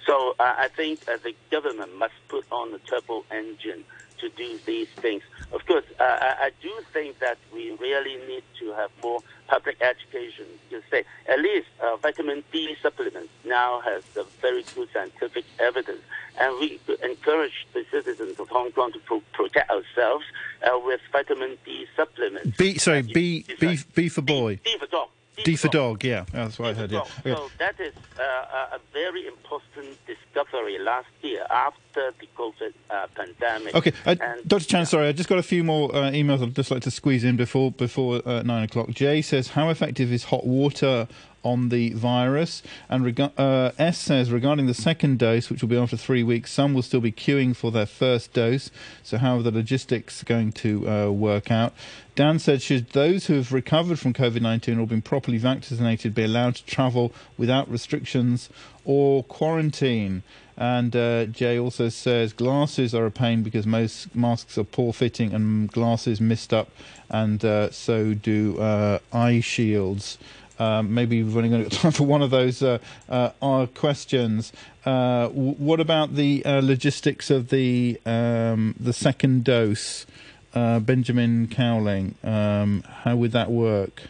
[0.08, 3.84] So uh, I think uh, the government must put on the turbo engine
[4.20, 5.22] to do these things.
[5.52, 10.46] Of course, uh, I, do think that we really need to have more public education.
[10.70, 14.02] You say at least uh, vitamin D supplements now has
[14.40, 16.00] very good scientific evidence,
[16.40, 20.24] and we encourage the citizens of Hong Kong to pro- protect ourselves
[20.62, 22.56] uh, with vitamin D supplements.
[22.56, 24.56] B, sorry, B, B, B for boy.
[24.56, 25.08] D, D for dog.
[25.44, 26.90] D for dog, yeah, that's what I heard.
[26.90, 27.00] Yeah.
[27.00, 27.34] Okay.
[27.34, 31.87] So that is uh, a very important discovery last year after
[32.20, 33.74] the COVID uh, pandemic.
[33.74, 34.14] Okay, uh,
[34.46, 34.64] Dr.
[34.64, 37.24] Chan, sorry, I just got a few more uh, emails I'd just like to squeeze
[37.24, 38.90] in before before uh, nine o'clock.
[38.90, 41.08] Jay says, "How effective is hot water
[41.42, 42.62] on the virus.
[42.88, 46.52] And reg- uh, S says regarding the second dose, which will be after three weeks,
[46.52, 48.70] some will still be queuing for their first dose.
[49.02, 51.72] So, how are the logistics going to uh, work out?
[52.14, 56.24] Dan said, should those who have recovered from COVID 19 or been properly vaccinated be
[56.24, 58.48] allowed to travel without restrictions
[58.84, 60.22] or quarantine?
[60.60, 65.32] And uh, Jay also says glasses are a pain because most masks are poor fitting
[65.32, 66.68] and glasses mist up,
[67.08, 70.18] and uh, so do uh, eye shields.
[70.58, 74.52] Um, maybe we've only got time for one of those uh, uh, questions.
[74.84, 80.06] Uh, w- what about the uh, logistics of the um, the second dose,
[80.54, 82.16] uh, Benjamin Cowling?
[82.24, 84.02] Um, how would that work?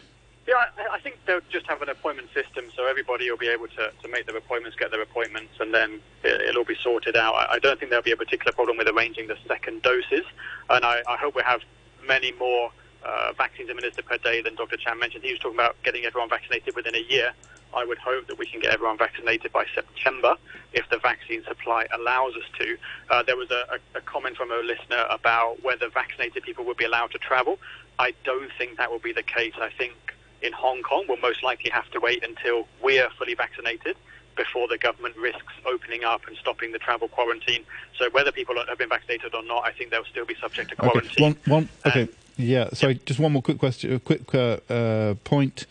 [0.47, 0.65] Yeah,
[0.99, 4.07] I, think they'll just have an appointment system, so everybody will be able to, to
[4.09, 7.35] make their appointments, get their appointments, and then it, will all be sorted out.
[7.35, 10.25] I, don't think there'll be a particular problem with arranging the second doses,
[10.69, 11.61] and I, I hope we have
[12.05, 12.71] many more
[13.05, 14.75] uh, vaccines administered per day than Dr.
[14.75, 15.23] Chan mentioned.
[15.23, 17.31] He was talking about getting everyone vaccinated within a year.
[17.73, 20.35] I would hope that we can get everyone vaccinated by September
[20.73, 22.77] if the vaccine supply allows us to.
[23.09, 26.77] Uh, there was a, a, a, comment from a listener about whether vaccinated people would
[26.77, 27.59] be allowed to travel.
[27.99, 29.53] I don't think that will be the case.
[29.61, 29.93] I think
[30.41, 33.95] in Hong Kong we'll most likely have to wait until we're fully vaccinated
[34.35, 37.65] before the government risks opening up and stopping the travel quarantine.
[37.97, 40.77] So whether people have been vaccinated or not, I think they'll still be subject to
[40.77, 41.11] quarantine.
[41.11, 41.51] Okay.
[41.51, 42.07] One, one, okay.
[42.37, 42.69] Yeah.
[42.71, 45.65] Sorry, just one more quick question, a quick uh, uh, point.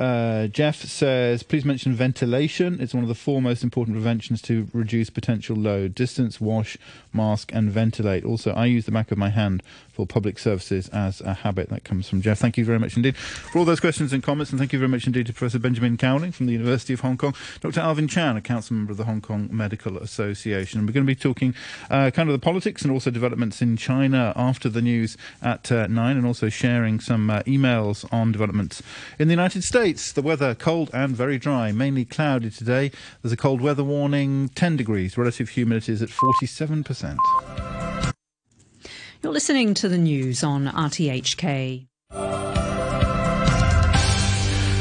[0.00, 2.80] Uh, Jeff says, please mention ventilation.
[2.80, 5.94] It's one of the four most important preventions to reduce potential load.
[5.94, 6.78] Distance, wash,
[7.12, 8.24] mask, and ventilate.
[8.24, 9.62] Also, I use the back of my hand
[10.00, 11.68] for public services as a habit.
[11.68, 12.38] That comes from Jeff.
[12.38, 14.88] Thank you very much indeed for all those questions and comments, and thank you very
[14.88, 17.80] much indeed to Professor Benjamin Cowling from the University of Hong Kong, Dr.
[17.80, 20.78] Alvin Chan, a council member of the Hong Kong Medical Association.
[20.78, 21.54] And we're going to be talking
[21.90, 25.86] uh, kind of the politics and also developments in China after the news at uh,
[25.88, 28.82] nine, and also sharing some uh, emails on developments
[29.18, 29.89] in the United States.
[29.90, 32.92] The weather cold and very dry, mainly cloudy today.
[33.22, 35.18] There's a cold weather warning, 10 degrees.
[35.18, 37.16] Relative humidity is at 47%.
[39.20, 41.89] You're listening to the news on RTHK.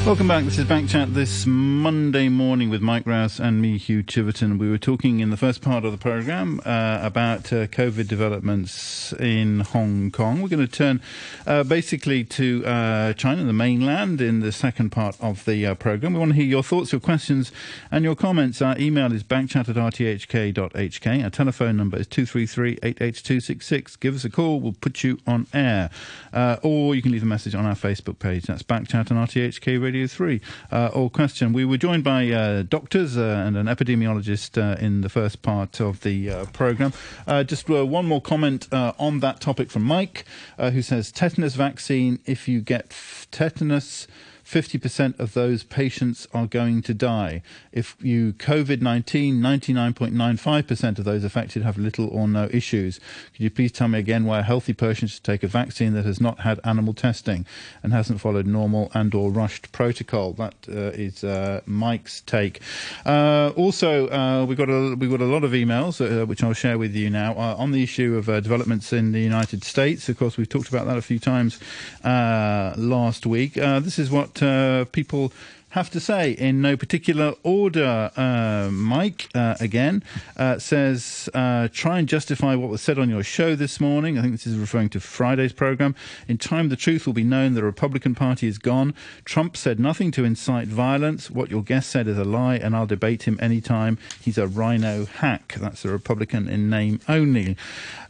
[0.10, 0.44] Welcome back.
[0.44, 4.58] This is Backchat this Monday morning with Mike Rouse and me, Hugh Chiverton.
[4.58, 9.14] We were talking in the first part of the programme uh, about uh, COVID developments
[9.14, 10.42] in Hong Kong.
[10.42, 11.00] We're going to turn
[11.46, 16.14] uh, basically to uh, China, the mainland, in the second part of the uh, programme.
[16.14, 17.52] We want to hear your thoughts, your questions,
[17.92, 18.64] and your comments.
[18.64, 21.24] Our email is backchat at rthk.hk.
[21.24, 23.96] Our telephone number is 233 88266.
[23.98, 24.60] Give us a call.
[24.60, 25.92] We'll put you on air.
[26.34, 28.46] Uh, or you can leave a message on our Facebook page.
[28.46, 31.54] That's Backchat and RTHK Radio 3 uh, or question.
[31.54, 35.80] We were joined by uh, doctors uh, and an epidemiologist uh, in the first part
[35.80, 36.94] of the uh, programme.
[37.28, 40.26] Uh, just one more comment on that topic from Mike,
[40.58, 42.94] who says tetanus vaccine, if you get
[43.32, 44.08] tetanus,
[44.50, 47.44] 50% of those patients are going to die.
[47.72, 53.00] If you COVID 19, 99.95% of those affected have little or no issues.
[53.34, 56.06] Could you please tell me again why a healthy person should take a vaccine that
[56.06, 57.46] has not had animal testing
[57.84, 60.34] and hasn't followed normal and or rushed protocol?
[60.34, 62.60] That uh, is uh, Mike's take.
[63.06, 66.54] Uh, also, uh, we've got a we've got a lot of emails uh, which I'll
[66.54, 70.10] share with you now uh, on the issue of developments in the United States.
[70.10, 71.60] Of course, we've talked about that a few times
[72.04, 73.54] last week.
[73.54, 75.32] this is what uh, people
[75.70, 78.12] have to say in no particular order.
[78.16, 80.04] Uh, Mike, uh, again,
[80.36, 84.18] uh, says, uh, try and justify what was said on your show this morning.
[84.18, 85.96] I think this is referring to Friday's program.
[86.28, 87.54] In time, the truth will be known.
[87.54, 88.96] The Republican Party is gone.
[89.26, 91.30] Trump said nothing to incite violence.
[91.30, 93.98] What your guest said is a lie, and I'll debate him anytime.
[94.22, 95.56] He's a rhino hack.
[95.58, 97.56] That's a Republican in name only.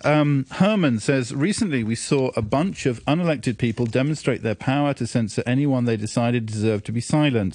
[0.05, 5.05] Um, Herman says, recently we saw a bunch of unelected people demonstrate their power to
[5.05, 7.48] censor anyone they decided deserved to be silenced.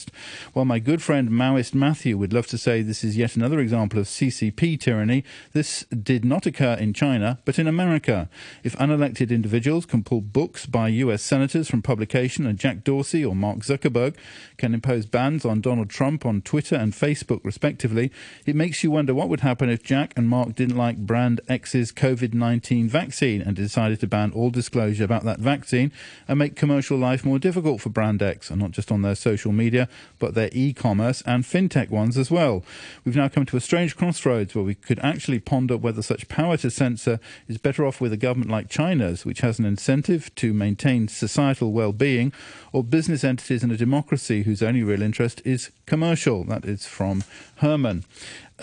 [0.53, 3.99] While my good friend Maoist Matthew would love to say this is yet another example
[3.99, 8.29] of CCP tyranny, this did not occur in China, but in America.
[8.63, 13.35] If unelected individuals can pull books by US senators from publication and Jack Dorsey or
[13.35, 14.17] Mark Zuckerberg
[14.57, 18.11] can impose bans on Donald Trump on Twitter and Facebook, respectively,
[18.47, 21.93] it makes you wonder what would happen if Jack and Mark didn't like Brand X's
[21.93, 25.93] COVID 19 vaccine and decided to ban all disclosure about that vaccine
[26.29, 29.53] and make commercial life more difficult for Brand X, and not just on their social
[29.53, 29.84] media
[30.19, 32.65] but their e commerce and fintech ones as well.
[33.05, 36.57] We've now come to a strange crossroads where we could actually ponder whether such power
[36.59, 40.53] to censor is better off with a government like China's, which has an incentive to
[40.53, 42.33] maintain societal well being,
[42.73, 46.45] or business entities in a democracy whose only real interest is commercial.
[46.45, 47.23] That is from
[47.57, 48.05] Herman.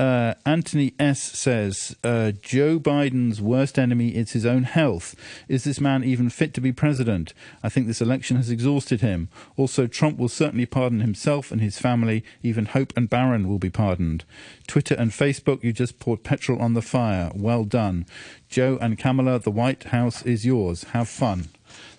[0.02, 1.22] Uh, Anthony S.
[1.22, 5.16] says uh, Joe Biden's worst enemy is his own health.
[5.48, 7.36] Is this man even fit to be president?
[7.62, 9.30] I think this election has exhausted him.
[9.58, 12.24] Also, Trump will certainly pardon himself and his family.
[12.42, 14.26] Even Hope and Barron will be pardoned.
[14.66, 17.30] Twitter and Facebook, you just poured petrol on the fire.
[17.36, 18.08] Well done.
[18.50, 20.84] Joe and Kamala, the White House is yours.
[20.96, 21.50] Have fun.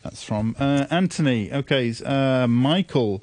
[0.02, 1.52] That's from uh, Anthony.
[1.52, 3.22] Okay, uh, Michael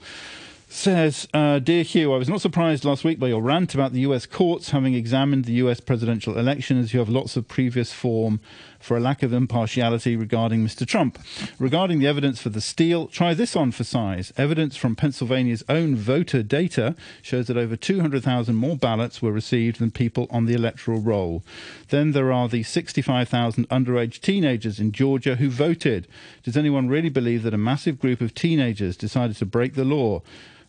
[0.72, 4.02] says, uh, Dear Hugh, I was not surprised last week by your rant about the
[4.02, 8.40] US courts having examined the US presidential election as you have lots of previous form
[8.80, 10.86] for a lack of impartiality regarding Mr.
[10.86, 11.18] Trump.
[11.58, 14.32] Regarding the evidence for the steal, try this on for size.
[14.38, 19.90] Evidence from Pennsylvania's own voter data shows that over 200,000 more ballots were received than
[19.90, 21.44] people on the electoral roll.
[21.90, 26.08] Then there are the 65,000 underage teenagers in Georgia who voted.
[26.44, 30.22] Does anyone really believe that a massive group of teenagers decided to break the law?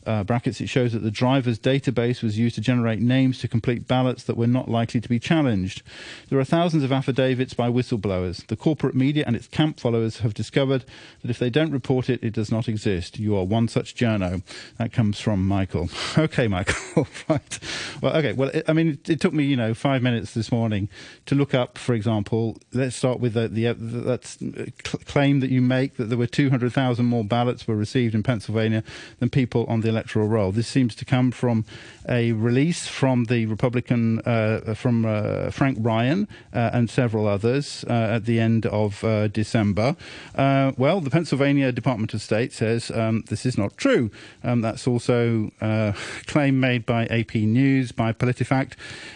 [0.06, 3.86] Uh, brackets, it shows that the driver's database was used to generate names to complete
[3.86, 5.82] ballots that were not likely to be challenged.
[6.28, 8.46] There are thousands of affidavits by whistleblowers.
[8.46, 10.84] The corporate media and its camp followers have discovered
[11.22, 13.18] that if they don't report it, it does not exist.
[13.18, 14.42] You are one such journo.
[14.78, 15.88] That comes from Michael.
[16.18, 17.06] Okay, Michael.
[17.28, 17.58] right.
[18.02, 18.32] Well, okay.
[18.32, 20.88] Well, it, I mean, it, it, took me, you know, five minutes this morning
[21.26, 24.72] to look up, for example, let's start with the, the, the
[25.06, 28.82] claim that you make that there were 200,000 more ballots were received in Pennsylvania
[29.18, 30.52] than people on the electoral roll.
[30.52, 31.66] This seems to come from
[32.08, 37.92] a release from the Republican, uh, from uh, Frank Ryan uh, and several others uh,
[37.92, 39.96] at the end of uh, December.
[40.36, 44.10] well, the Pennsylvania Department of State says um, this is not true.
[44.42, 45.94] Um, that's also a
[46.26, 48.72] claim made by AP News, by PolitiFact,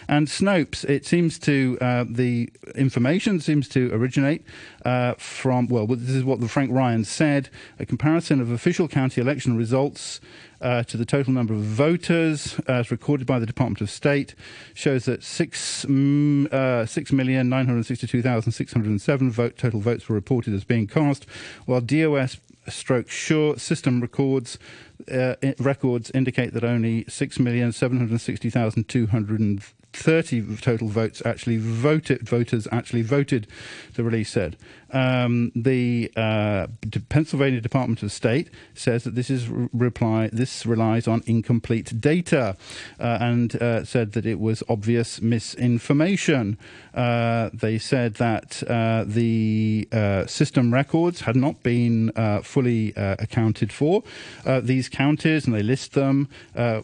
[0.07, 0.87] and Snopes.
[0.87, 1.77] It seems to,
[2.09, 4.45] the information seems to originate
[5.17, 9.57] from, well, this is what the Frank Ryan said, a comparison of official county election
[9.57, 10.21] results
[10.61, 14.35] uh, to the total number of voters uh, as recorded by the Department of State
[14.73, 21.25] shows that 6, mm, uh, 6,962,607 vote, total votes were reported as being cast,
[21.65, 24.57] while DOS stroke sure system records
[25.11, 27.03] uh, records indicate that only
[29.95, 33.47] 6,760,230 total votes actually voted voters actually voted
[33.93, 34.57] the release said
[34.95, 36.67] um, the uh,
[37.09, 42.55] Pennsylvania Department of State says that this is reply this relies on incomplete data,
[42.99, 46.57] uh, and uh, said that it was obvious misinformation.
[46.93, 52.11] Uh, they said that uh, the uh, system records had not been
[52.43, 54.03] fully accounted for.
[54.61, 56.29] these counties, and they list them,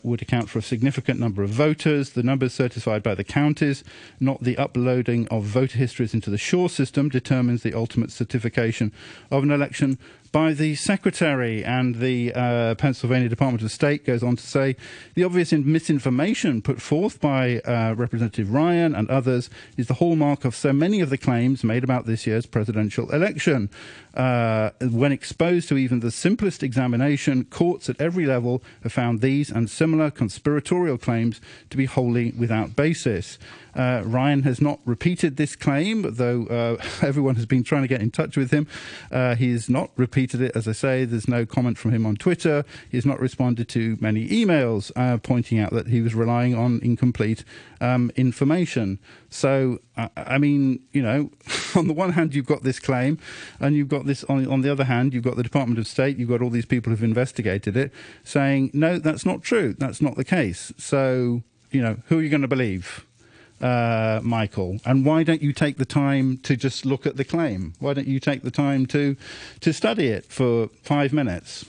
[0.04, 2.12] would account for a significant number of voters.
[2.12, 3.84] The numbers certified by the counties,
[4.20, 8.92] not the uploading of voter histories into the Sure system, determines the ultimate ultimate certification
[9.30, 9.98] of an election
[10.32, 11.64] by the Secretary.
[11.64, 14.76] And the uh, Pennsylvania Department of State goes on to say
[15.14, 20.56] the obvious misinformation put forth by uh, Representative Ryan and others is the hallmark of
[20.56, 23.70] so many of the claims made about this year's presidential election.
[24.14, 29.50] Uh, when exposed to even the simplest examination, courts at every level have found these
[29.50, 33.38] and similar conspiratorial claims to be wholly without basis.
[33.74, 38.02] Uh, Ryan has not repeated this claim, though uh, everyone has been trying to get
[38.02, 38.68] in touch with him.
[39.12, 39.92] Uh, he has not
[40.22, 41.04] repeated it, as I say.
[41.04, 42.64] There's no comment from him on Twitter.
[42.92, 46.80] He has not responded to many emails uh, pointing out that he was relying on
[46.84, 47.44] incomplete
[47.80, 49.00] um, information.
[49.32, 49.80] So,
[50.16, 51.32] I mean, you know,
[51.76, 53.18] on the one hand, you've got this claim,
[53.60, 56.18] and you've got this, on, on the other hand, you've got the Department of State,
[56.18, 57.92] you've got all these people who've investigated it
[58.24, 59.74] saying, no, that's not true.
[59.80, 60.72] That's not the case.
[60.78, 61.42] So,
[61.72, 63.08] you know, who are you going to believe?
[63.62, 64.80] Uh, Michael?
[64.86, 67.74] And why don't you take the time to just look at the claim?
[67.80, 69.16] Why don't you take the time to
[69.62, 71.66] to study it for five minutes?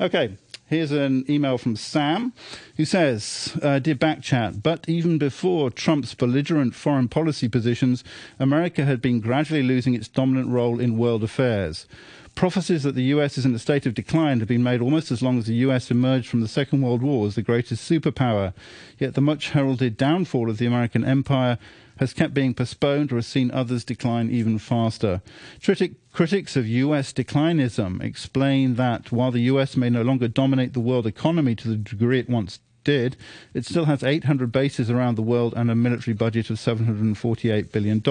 [0.00, 0.36] Okay.
[0.66, 2.32] Here's an email from Sam
[2.78, 8.02] who says, uh, Dear Backchat, but even before Trump's belligerent foreign policy positions,
[8.40, 11.86] America had been gradually losing its dominant role in world affairs.
[12.34, 15.22] Prophecies that the US is in a state of decline have been made almost as
[15.22, 18.52] long as the US emerged from the Second World War as the greatest superpower.
[18.98, 21.58] Yet the much heralded downfall of the American empire
[21.98, 25.22] has kept being postponed or has seen others decline even faster.
[25.62, 30.80] Critic, critics of US declinism explain that while the US may no longer dominate the
[30.80, 33.16] world economy to the degree it once did,
[33.52, 38.02] it still has 800 bases around the world and a military budget of $748 billion.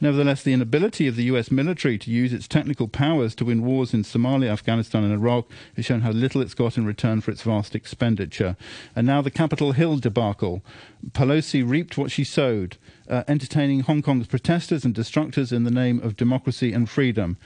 [0.00, 3.94] Nevertheless, the inability of the US military to use its technical powers to win wars
[3.94, 7.42] in Somalia, Afghanistan, and Iraq has shown how little it's got in return for its
[7.42, 8.56] vast expenditure.
[8.96, 10.62] And now the Capitol Hill debacle.
[11.10, 12.76] Pelosi reaped what she sowed.
[13.08, 17.36] Uh, entertaining Hong Kong's protesters and destructors in the name of democracy and freedom.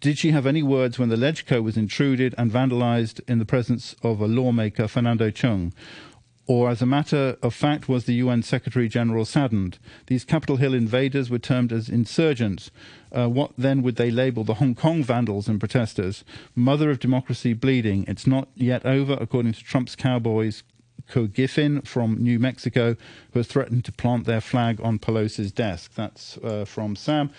[0.00, 3.96] Did she have any words when the LegCo was intruded and vandalized in the presence
[4.02, 5.72] of a lawmaker, Fernando Cheung?
[6.46, 9.78] Or, as a matter of fact, was the UN Secretary General saddened?
[10.06, 12.70] These Capitol Hill invaders were termed as insurgents.
[13.10, 16.24] Uh, what then would they label the Hong Kong vandals and protesters?
[16.54, 18.04] Mother of democracy bleeding.
[18.06, 20.62] It's not yet over, according to Trump's cowboys,
[21.10, 22.96] Couy Griffin from New Mexico,
[23.32, 25.94] who has threatened to plant their flag on Pelosi's desk.
[25.96, 27.30] That's uh, from Sam.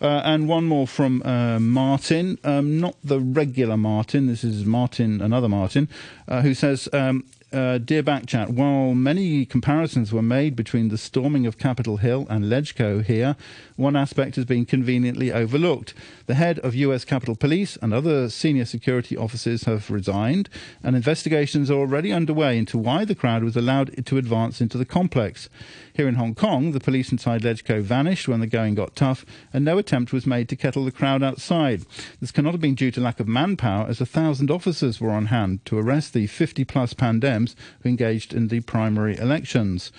[0.00, 5.20] Uh, and one more from uh, Martin, um, not the regular Martin, this is Martin,
[5.20, 5.88] another Martin,
[6.28, 11.46] uh, who says, um, uh, Dear Backchat, while many comparisons were made between the storming
[11.46, 13.36] of Capitol Hill and LegCo here,
[13.76, 15.94] one aspect has been conveniently overlooked.
[16.26, 20.50] The head of US Capitol Police and other senior security officers have resigned,
[20.82, 24.84] and investigations are already underway into why the crowd was allowed to advance into the
[24.84, 25.48] complex.
[25.96, 29.64] Here in Hong Kong, the police inside LegCo vanished when the going got tough, and
[29.64, 31.86] no attempt was made to kettle the crowd outside.
[32.20, 35.26] This cannot have been due to lack of manpower, as a thousand officers were on
[35.26, 39.90] hand to arrest the 50 plus pandems who engaged in the primary elections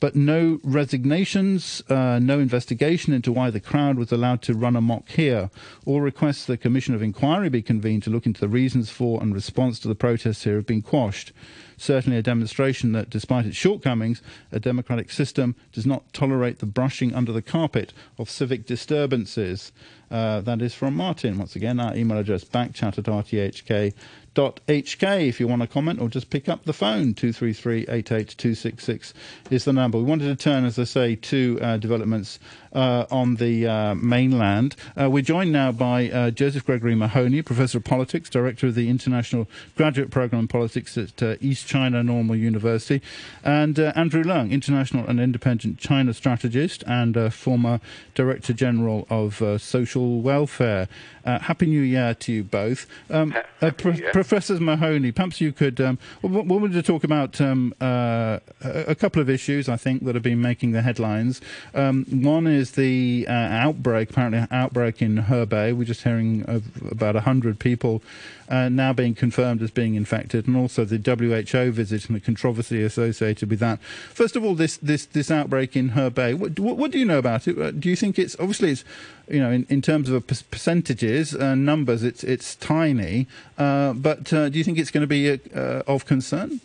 [0.00, 5.08] but no resignations, uh, no investigation into why the crowd was allowed to run amok
[5.08, 5.50] here.
[5.84, 9.34] All requests the Commission of Inquiry be convened to look into the reasons for and
[9.34, 11.32] response to the protests here have been quashed.
[11.76, 17.14] Certainly a demonstration that, despite its shortcomings, a democratic system does not tolerate the brushing
[17.14, 19.72] under the carpet of civic disturbances.
[20.10, 21.38] Uh, that is from Martin.
[21.38, 23.94] Once again, our email address backchat at rthk
[24.36, 27.14] HK if you want to comment or just pick up the phone.
[27.14, 29.14] 233 88266
[29.50, 29.98] is the number.
[29.98, 32.38] We wanted to turn, as I say, to uh, developments
[32.72, 34.76] uh, on the uh, mainland.
[35.00, 38.90] Uh, we're joined now by uh, Joseph Gregory Mahoney, Professor of Politics, Director of the
[38.90, 43.00] International Graduate Program in Politics at East China Normal University,
[43.42, 47.80] and Andrew Leung, International and Independent China Strategist and former
[48.14, 50.88] Director General of Social Welfare.
[51.24, 52.86] Happy New Year to you both.
[53.10, 55.80] Um, Pro- Professor Mahoney, perhaps you could.
[55.80, 60.14] Um, we wanted to talk about um, a, a, couple of issues, I think, that
[60.14, 61.40] have been making the headlines.
[61.74, 65.76] Um, one is the uh, outbreak, apparently outbreak in Hebei.
[65.76, 68.02] We're just hearing of about 100 people
[68.48, 72.82] uh, now being confirmed as being infected, and also the WHO visit and the controversy
[72.82, 73.80] associated with that.
[73.82, 76.34] First of all, this this this outbreak in Hebei.
[76.34, 77.58] What, what, what do you know about it?
[77.58, 78.84] Uh, do you think it's obviously it's
[79.28, 83.26] you know in, in terms of percentages and uh, numbers, it's it's tiny,
[83.58, 85.40] uh, but uh, do you think it's going to be
[85.86, 86.60] of concern?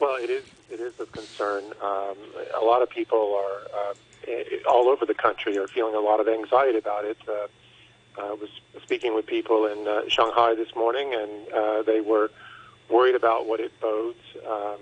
[0.00, 1.64] Well, it is it is of concern.
[1.82, 2.16] Um,
[2.60, 3.94] a lot of people are
[4.66, 7.18] all over the country are feeling a lot of anxiety about it.
[7.28, 7.46] Uh,
[8.18, 8.48] I was
[8.82, 12.30] speaking with people in uh, Shanghai this morning, and uh, they were
[12.88, 14.18] worried about what it bodes.
[14.46, 14.78] Um,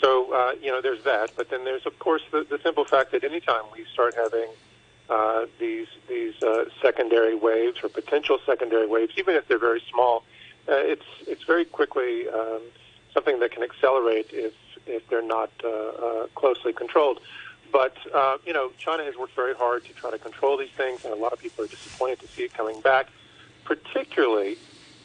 [0.00, 1.32] so uh, you know, there's that.
[1.36, 4.48] But then there's of course the, the simple fact that anytime we start having
[5.08, 10.24] uh, these these uh, secondary waves or potential secondary waves, even if they're very small,
[10.68, 12.60] uh, it's it's very quickly um,
[13.12, 14.54] something that can accelerate if
[14.86, 17.20] if they're not uh, uh, closely controlled.
[17.72, 21.04] But uh, you know, China has worked very hard to try to control these things,
[21.04, 23.08] and a lot of people are disappointed to see it coming back,
[23.64, 24.56] particularly,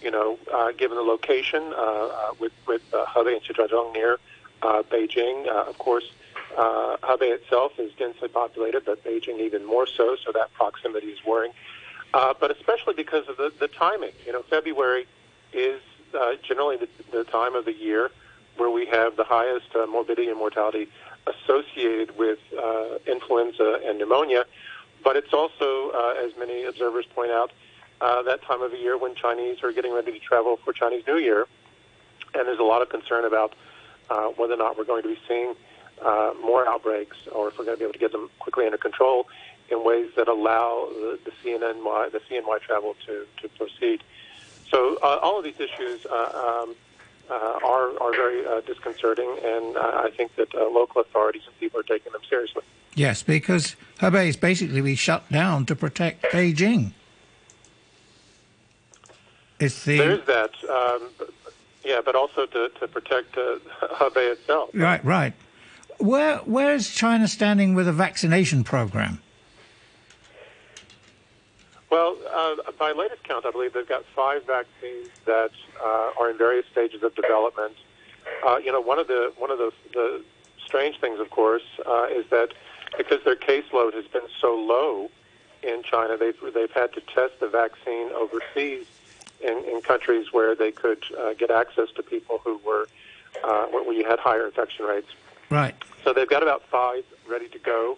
[0.02, 4.20] you know, uh, given the location uh, uh, with with uh, Hebei and Shijiazhuang near
[4.62, 5.48] uh, Beijing.
[5.48, 6.12] Uh, of course,
[6.58, 10.16] uh, Hebei itself is densely populated, but Beijing even more so.
[10.24, 11.54] So that proximity is worrying.
[12.14, 14.12] Uh, but especially because of the, the timing.
[14.26, 15.06] You know, February
[15.52, 15.82] is
[16.18, 18.10] uh, generally the, the time of the year
[18.58, 20.88] where we have the highest uh, morbidity and mortality
[21.28, 24.46] associated with uh, influenza and pneumonia.
[25.04, 27.52] But it's also, uh, as many observers point out,
[28.02, 31.04] uh, that time of the year when Chinese are getting ready to travel for Chinese
[31.08, 31.48] New Year.
[32.34, 33.54] And there's a lot of concern about
[34.10, 35.56] uh, whether or not we're going to be seeing
[36.04, 38.78] uh, more outbreaks or if we're going to be able to get them quickly under
[38.78, 39.28] control
[39.70, 44.04] in ways that allow the, the CNNY, the CNY travel to, to proceed.
[44.70, 46.76] So uh, all of these issues uh, um,
[47.34, 51.80] are are very uh, disconcerting, and uh, I think that uh, local authorities and people
[51.80, 52.64] are taking them seriously.
[52.96, 56.92] Yes, because Hebei is basically be shut down to protect Beijing.
[59.60, 61.10] It's the there is that, um,
[61.84, 64.70] yeah, but also to to protect uh, Hebei itself.
[64.74, 65.34] Right, right.
[65.98, 69.22] Where where is China standing with a vaccination program?
[71.96, 76.38] Well, uh, by latest count, I believe they've got five vaccines that uh, are in
[76.38, 77.78] various stages of development.
[78.46, 80.22] Uh, you know, one of the one of the, the
[80.62, 82.50] strange things, of course, uh, is that
[82.98, 85.10] because their caseload has been so low
[85.64, 88.88] in China, they've they've had to test the vaccine overseas
[89.40, 92.90] in, in countries where they could uh, get access to people who were
[93.42, 95.08] uh, where you had higher infection rates.
[95.50, 95.76] Right.
[96.04, 97.98] So they've got about five ready to go.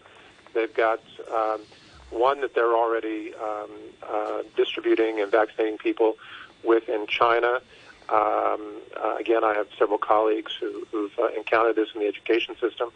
[0.54, 1.02] They've got
[1.34, 1.62] um,
[2.10, 3.70] one that they're already um,
[4.08, 6.16] uh, distributing and vaccinating people
[6.64, 7.62] with in China.
[8.10, 12.56] Um, uh, again, I have several colleagues who, who've uh, encountered this in the education
[12.60, 12.92] system.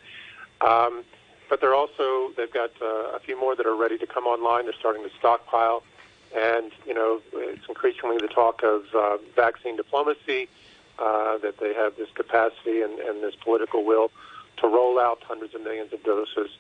[0.62, 1.04] Um,
[1.50, 4.66] but they're also they've got uh, a few more that are ready to come online.
[4.66, 5.84] They're starting to stockpile,
[6.34, 10.48] and you know it's increasingly the talk of uh, vaccine diplomacy.
[11.00, 14.12] Uh, that they have this capacity and, and this political will
[14.58, 16.52] to roll out hundreds of millions of doses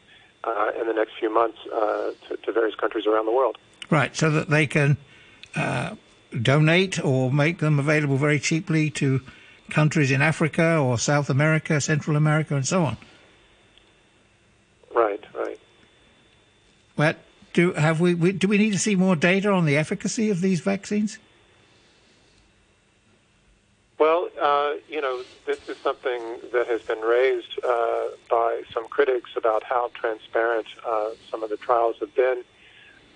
[0.44, 3.58] uh, in the next few months uh, to, to, various countries around the world.
[3.89, 4.98] Right, so that they can
[5.56, 5.96] uh,
[6.42, 9.22] donate or make them available very cheaply to
[9.70, 12.98] countries in Africa or South America, Central America, and so on.
[14.94, 15.60] Right, right.
[16.96, 17.18] But
[17.54, 20.42] do have we, we do we need to see more data on the efficacy of
[20.42, 21.20] these vaccines?
[23.98, 26.22] Well, uh, you know, this is something
[26.52, 31.58] that has been raised uh, by some critics about how transparent uh, some of the
[31.58, 32.43] trials have been.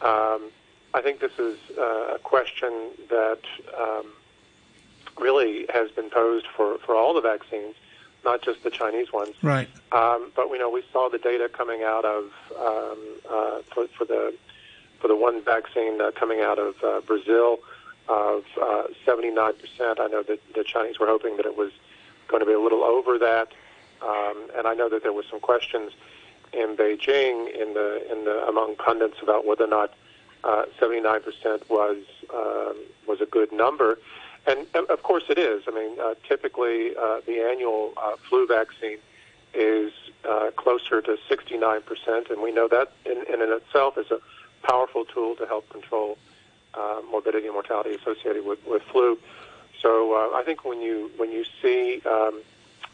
[0.01, 0.51] Um,
[0.93, 2.71] I think this is uh, a question
[3.09, 3.41] that
[3.77, 4.07] um,
[5.19, 7.75] really has been posed for, for all the vaccines,
[8.23, 9.35] not just the Chinese ones.
[9.41, 9.67] Right.
[9.91, 12.23] Um, but we know we saw the data coming out of
[12.57, 14.33] um, uh, for, for the
[15.01, 16.75] for the one vaccine uh, coming out of
[17.05, 17.59] Brazil
[18.07, 19.55] of uh, 79%.
[19.99, 21.71] I know that the Chinese were hoping that it was
[22.27, 23.51] going to be a little over that,
[24.01, 25.91] um, and I know that there were some questions
[26.53, 29.93] in Beijing in the in the among pundits about whether or not
[30.43, 31.97] uh, 79% was
[32.33, 32.77] um,
[33.07, 33.99] was a good number,
[34.45, 35.63] and of course it is.
[35.67, 38.99] I mean, uh, typically uh, the annual uh, flu vaccine
[39.53, 39.91] is
[40.27, 44.19] uh, closer to 69%, and we know that in, in itself is a
[44.63, 46.34] powerful tool to help control uh,
[47.09, 49.17] morbidity and mortality associated with, with flu.
[49.81, 52.41] So uh, I think when you when you see um,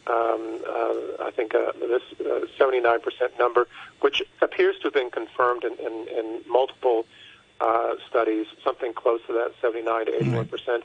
[0.08, 3.02] um, uh, I think uh, this uh, 79%
[3.38, 3.68] number,
[4.02, 7.06] which appears to have been confirmed in, in, in multiple
[7.60, 10.84] uh, studies, something close to that 79 to 81 percent.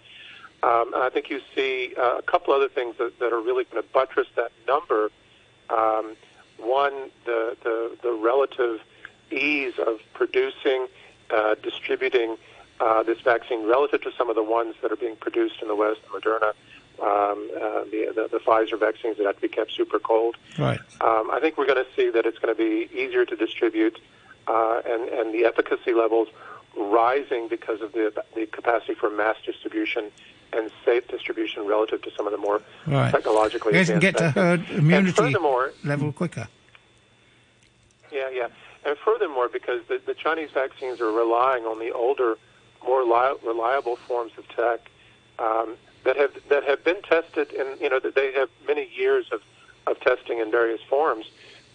[0.63, 3.65] Um, and I think you see uh, a couple other things that, that are really
[3.65, 5.11] going to buttress that number.
[5.71, 6.17] Um,
[6.59, 8.81] one, the, the, the relative
[9.31, 10.89] ease of producing,
[11.31, 12.37] uh, distributing
[12.81, 15.75] uh, this vaccine relative to some of the ones that are being produced in the
[15.75, 16.51] West, Moderna,
[17.01, 20.37] um, uh, the, the, the Pfizer vaccines that have to be kept super cold.
[20.59, 20.81] Right.
[21.01, 23.99] Um, I think we're going to see that it's going to be easier to distribute,
[24.47, 26.29] uh, and and the efficacy levels
[26.77, 30.11] rising because of the the capacity for mass distribution
[30.53, 33.11] and safe distribution relative to some of the more Right.
[33.11, 35.35] technologically You advanced get to herd immunity
[35.85, 36.47] level quicker.
[38.13, 38.49] yeah, yeah.
[38.85, 42.37] And furthermore, because the, the Chinese vaccines are relying on the older,
[42.85, 44.91] more li- reliable forms of tech
[45.39, 49.27] um, that have that have been tested, and you know that they have many years
[49.33, 49.43] of,
[49.87, 51.27] of testing in various forms.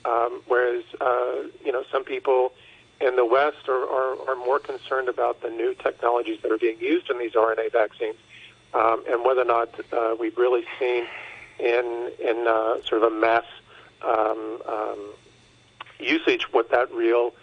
[0.03, 2.53] Um, whereas uh, you know some people
[2.99, 6.79] in the West are, are, are more concerned about the new technologies that are being
[6.79, 8.17] used in these RNA vaccines,
[8.73, 11.05] um, and whether or not uh, we've really seen
[11.59, 13.45] in in uh, sort of a mass
[14.01, 14.99] um, um,
[15.99, 17.33] usage what that real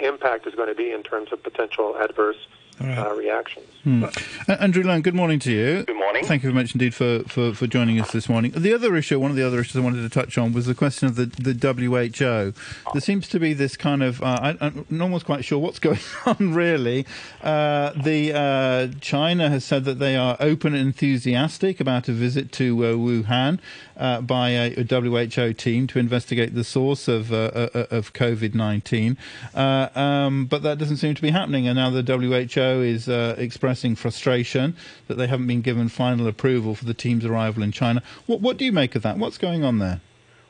[0.00, 2.46] impact is going to be in terms of potential adverse
[2.80, 3.66] uh, reactions.
[3.84, 4.04] Hmm.
[4.04, 4.10] Uh,
[4.58, 5.84] Andrew Leung, good morning to you.
[5.84, 6.24] Good morning.
[6.24, 8.50] Thank you very much indeed for, for, for joining us this morning.
[8.50, 10.74] The other issue, one of the other issues I wanted to touch on was the
[10.74, 12.52] question of the, the WHO.
[12.92, 16.00] There seems to be this kind of, uh, I, I'm almost quite sure what's going
[16.26, 17.06] on really.
[17.42, 22.50] Uh, the uh, China has said that they are open and enthusiastic about a visit
[22.52, 23.60] to uh, Wuhan
[23.96, 29.16] uh, by a, WHO team to investigate the source of, uh, uh, of COVID 19.
[29.54, 33.34] Uh, um, but that doesn't seem to be happening, and now the WHO is uh,
[33.38, 34.76] expressing frustration
[35.08, 38.02] that they haven't been given final approval for the team's arrival in China.
[38.26, 39.18] What, what do you make of that?
[39.18, 40.00] What's going on there?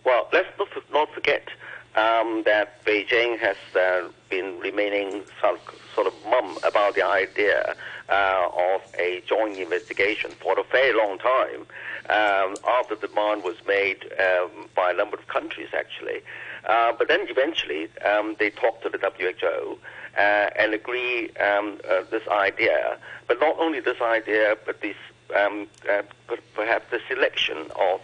[0.05, 1.49] Well, let's not, not forget
[1.97, 7.75] um, that Beijing has uh, been remaining sort of, sort of mum about the idea
[8.09, 11.67] uh, of a joint investigation for a very long time
[12.11, 16.21] um, after the demand was made um, by a number of countries, actually.
[16.67, 19.79] Uh, but then eventually um, they talked to the WHO
[20.17, 22.99] uh, and agree um, uh, this idea.
[23.27, 24.97] But not only this idea, but this
[25.35, 26.03] um, uh,
[26.55, 28.01] perhaps the selection of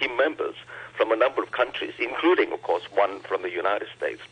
[0.00, 0.56] team members
[0.96, 4.22] from a number of countries, including, of course, one from the United States.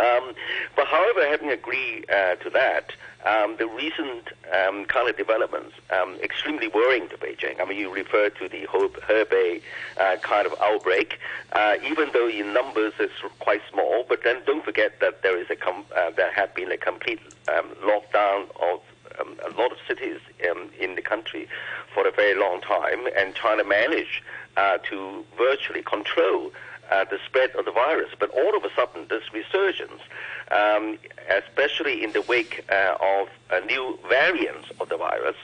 [0.00, 0.34] Um,
[0.74, 2.92] but however, having agreed uh, to that,
[3.24, 7.60] um, the recent um, kind of developments um, extremely worrying to Beijing.
[7.60, 9.62] I mean, you refer to the Hebei
[9.98, 11.18] uh, kind of outbreak,
[11.52, 14.04] uh, even though in numbers it's quite small.
[14.08, 17.20] But then don't forget that there is a com- uh, there had been a complete
[17.48, 18.80] um, lockdown of
[19.20, 20.18] um, a lot of cities
[20.50, 21.48] um, in the country
[21.92, 24.22] for a very long time, and China managed
[24.56, 26.52] uh, to virtually control
[26.90, 28.10] uh, the spread of the virus.
[28.18, 30.02] But all of a sudden, this resurgence,
[30.50, 30.98] um,
[31.30, 33.28] especially in the wake uh, of
[33.66, 35.36] new variants of the virus,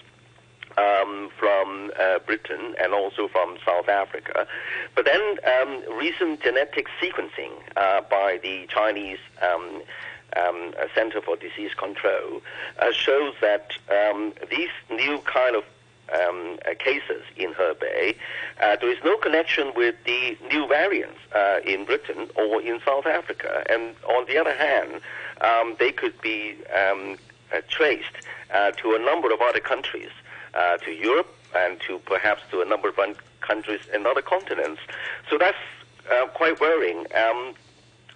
[0.77, 4.47] um, from uh, Britain and also from South Africa.
[4.95, 9.83] But then um, recent genetic sequencing uh, by the Chinese um,
[10.37, 12.43] um, Center for Disease Control
[12.79, 15.65] uh, shows that um, these new kind of
[16.13, 18.17] um, uh, cases in Hebei,
[18.61, 23.07] uh, there is no connection with the new variants uh, in Britain or in South
[23.07, 23.65] Africa.
[23.71, 25.01] And on the other hand,
[25.41, 27.17] um, they could be um,
[27.53, 28.17] uh, traced
[28.53, 30.11] uh, to a number of other countries,
[30.55, 34.81] uh, to Europe and to perhaps to a number of un- countries in other continents.
[35.29, 35.59] So that's
[36.35, 37.07] quite worrying.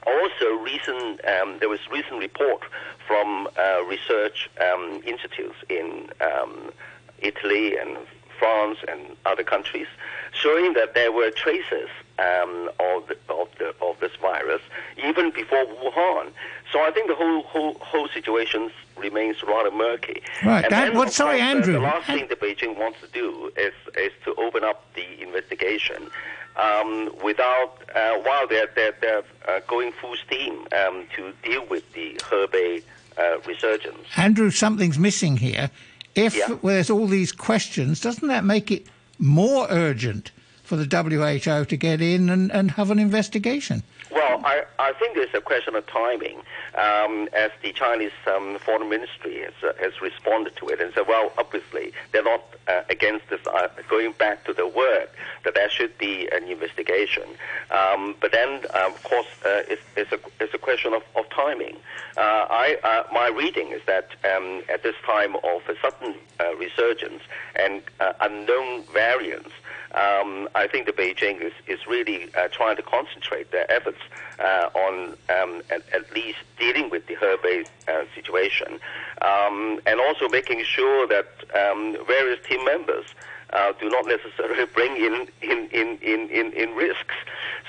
[0.07, 2.63] Also, recent um, there was recent report
[3.07, 6.73] from uh, research um, institutes in um,
[7.21, 7.97] Italy and
[8.39, 9.87] France and other countries,
[10.33, 11.89] showing that there were traces
[12.19, 14.61] um, of, the, of, the, of this virus
[15.03, 16.29] even before Wuhan.
[16.73, 20.23] So I think the whole whole, whole situation remains rather murky.
[20.45, 20.65] Right.
[20.65, 21.75] And then, what- sorry, Andrew.
[21.75, 26.11] The last thing that Beijing wants to do is is to open up the investigation.
[26.57, 31.93] Um, without uh, while they're they're, they're uh, going full steam um, to deal with
[31.95, 32.83] the Hebei
[33.19, 33.99] uh, resurgence.
[34.17, 35.71] Andrew, something's missing here.
[36.15, 36.57] If Yeah.
[36.63, 38.87] there's all these questions, doesn't that make it
[39.19, 40.31] more urgent
[40.63, 43.83] for the WHO to get in and, and have an investigation?
[44.13, 46.41] Well, I, I think it's a question of timing,
[46.77, 51.07] um, as the Chinese um, foreign ministry has, uh, has responded to it and said,
[51.09, 55.09] well, obviously they're not uh, against this, uh, going back to the word
[55.45, 57.25] that there should be an investigation.
[57.71, 61.29] Um, but then, uh, of course, uh, it's, it's, a, it's a question of, of
[61.31, 61.77] timing.
[62.17, 66.15] Uh, I, my reading is that um, at this time of a sudden
[66.59, 67.23] resurgence
[67.57, 67.83] and
[68.21, 69.51] unknown variants,
[69.95, 74.01] um, I think the Beijing is, is really uh, trying to concentrate their efforts
[74.41, 78.81] uh, on um, at, at, least dealing with the Hebei uh, situation,
[79.23, 83.05] um, and also making sure that um, various team members
[83.53, 87.15] uh, do not necessarily bring in in, in, in, in, risks.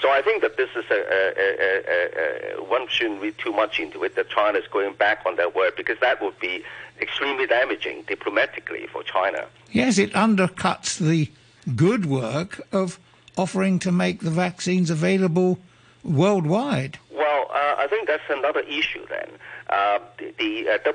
[0.01, 4.03] So I think that this is a, a, a, one shouldn't read too much into
[4.03, 4.15] it.
[4.15, 6.63] That China is going back on their word because that would be
[6.99, 9.45] extremely damaging diplomatically for China.
[9.71, 11.29] Yes, it undercuts the
[11.75, 12.99] good work of
[13.37, 15.59] offering to make the vaccines available
[16.03, 16.99] worldwide.
[17.11, 19.29] Well, uh, I think that's another issue then.
[19.69, 20.93] Uh, the, the uh,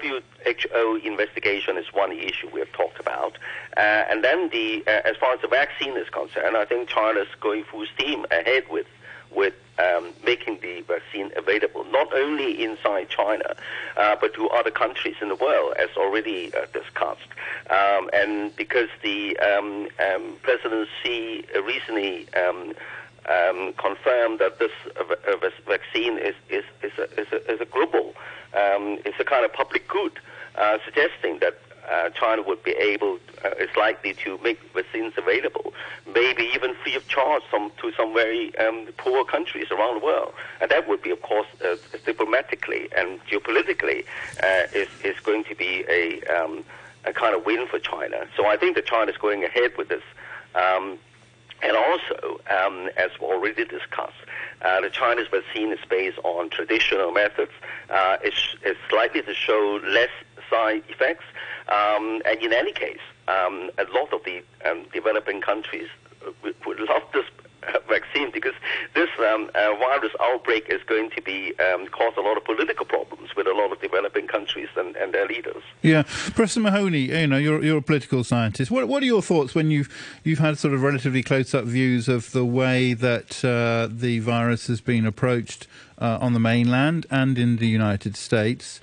[0.73, 3.37] WHO investigation is one issue we have talked about.
[3.77, 7.21] Uh, and then the, uh, as far as the vaccine is concerned, I think China
[7.21, 8.87] is going full steam ahead with
[9.35, 13.55] with um, making the vaccine available, not only inside China,
[13.97, 17.29] uh, but to other countries in the world, as already uh, discussed.
[17.71, 22.75] Um, and because the um, um President Xi recently um,
[23.29, 28.15] um, confirmed that this uh, vaccine is, is, is, a, is, a, is a global,
[29.05, 30.13] it's a kind of public good,
[30.57, 31.59] uh, suggesting that
[31.91, 35.73] uh, China would be able, uh, is likely to make vaccines available,
[36.15, 40.33] maybe even free of charge some, to some very um, poor countries around the world.
[40.61, 44.05] And that would be, of course, uh, diplomatically and geopolitically,
[44.43, 46.65] uh, is, is going to be a, um,
[47.05, 48.27] a kind of win for China.
[48.37, 50.03] So I think that China is going ahead with this.
[50.55, 50.99] Um,
[51.63, 54.15] and also, um, as we already discussed,
[54.63, 57.53] uh, the Chinese vaccine is based on traditional methods.
[57.91, 60.09] Uh, it's, it's likely to show less
[60.51, 61.25] side effects.
[61.69, 65.89] Um, and in any case, um, a lot of the um, developing countries
[66.43, 67.25] would, would love this
[67.89, 68.55] vaccine because
[68.95, 72.87] this um, uh, virus outbreak is going to be um, cause a lot of political
[72.87, 75.63] problems with a lot of developing countries and, and their leaders.
[75.83, 78.71] Yeah, Professor Mahoney, you know you're you're a political scientist.
[78.71, 79.89] What what are your thoughts when you've
[80.25, 84.67] you've had sort of relatively close up views of the way that uh, the virus
[84.69, 85.67] has been approached
[85.99, 88.81] uh, on the mainland and in the United States?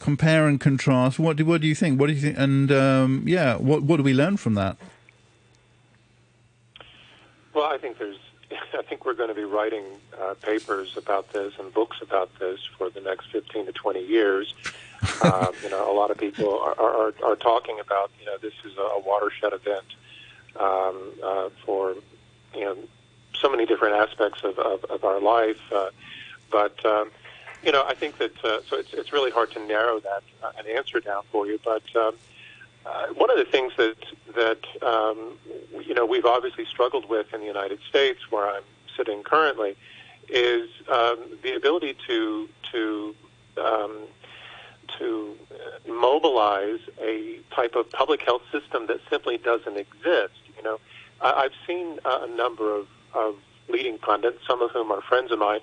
[0.00, 1.18] Compare and contrast.
[1.18, 1.98] What do what do you think?
[1.98, 2.38] What do you think?
[2.38, 4.76] And um, yeah, what what do we learn from that?
[7.54, 8.18] Well, I think there's.
[8.78, 9.84] I think we're going to be writing
[10.20, 14.54] uh, papers about this and books about this for the next 15 to 20 years.
[15.22, 18.54] um, you know, a lot of people are, are, are talking about, you know, this
[18.64, 19.84] is a watershed event
[20.58, 21.94] um, uh, for,
[22.54, 22.76] you know,
[23.38, 25.60] so many different aspects of, of, of our life.
[25.72, 25.90] Uh,
[26.50, 27.10] but, um,
[27.62, 30.52] you know, I think that, uh, so it's, it's really hard to narrow that uh,
[30.58, 31.58] an answer down for you.
[31.64, 32.14] But um,
[32.86, 33.96] uh, one of the things that
[34.34, 35.38] that um,
[35.84, 38.62] you know we've obviously struggled with in the United States, where I'm
[38.96, 39.76] sitting currently,
[40.28, 43.14] is um, the ability to to
[43.60, 43.98] um,
[44.98, 45.36] to
[45.86, 50.40] mobilize a type of public health system that simply doesn't exist.
[50.56, 50.80] You know,
[51.20, 53.36] I, I've seen a number of, of
[53.68, 55.60] leading pundits, some of whom are friends of mine,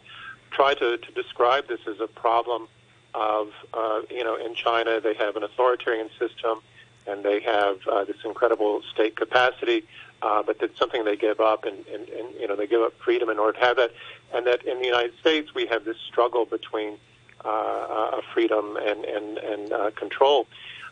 [0.55, 2.67] try to, to describe this as a problem
[3.13, 6.61] of, uh, you know, in China they have an authoritarian system
[7.07, 9.85] and they have uh, this incredible state capacity,
[10.21, 12.93] uh, but that's something they give up, and, and, and you know they give up
[13.03, 13.91] freedom in order to have that.
[14.33, 16.97] And that in the United States we have this struggle between
[17.43, 20.47] uh, uh, freedom and and and uh, control.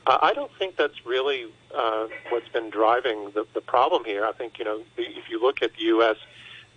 [0.05, 1.45] Uh, I don't think that's really
[1.75, 4.25] uh, what's been driving the, the problem here.
[4.25, 6.17] I think you know if you look at the U.S.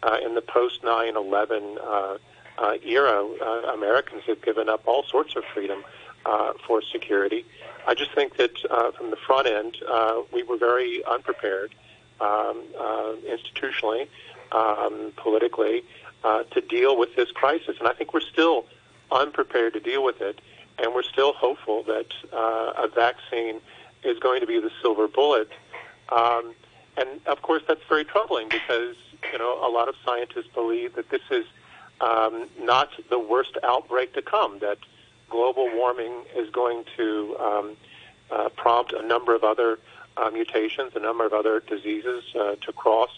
[0.02, 2.18] Uh, in the post 9/11 uh,
[2.58, 5.84] uh, era, uh, Americans have given up all sorts of freedom
[6.24, 7.44] uh, for security.
[7.86, 11.74] I just think that uh, from the front end, uh, we were very unprepared
[12.20, 14.08] um, uh, institutionally,
[14.52, 15.84] um, politically,
[16.24, 17.76] uh, to deal with this crisis.
[17.78, 18.66] And I think we're still
[19.12, 20.40] unprepared to deal with it.
[20.78, 23.60] And we're still hopeful that uh, a vaccine
[24.02, 25.50] is going to be the silver bullet.
[26.10, 26.54] Um,
[26.96, 28.96] and of course, that's very troubling because
[29.32, 31.44] you know a lot of scientists believe that this is
[32.00, 34.58] um, not the worst outbreak to come.
[34.60, 34.78] That
[35.30, 37.76] global warming is going to um,
[38.30, 39.78] uh, prompt a number of other
[40.16, 43.10] uh, mutations, a number of other diseases uh, to cross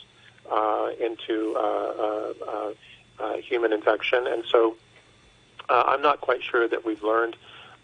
[0.51, 2.33] uh, into uh,
[3.21, 4.27] uh, human infection.
[4.27, 4.77] And so
[5.69, 7.37] I'm not quite sure that we've learned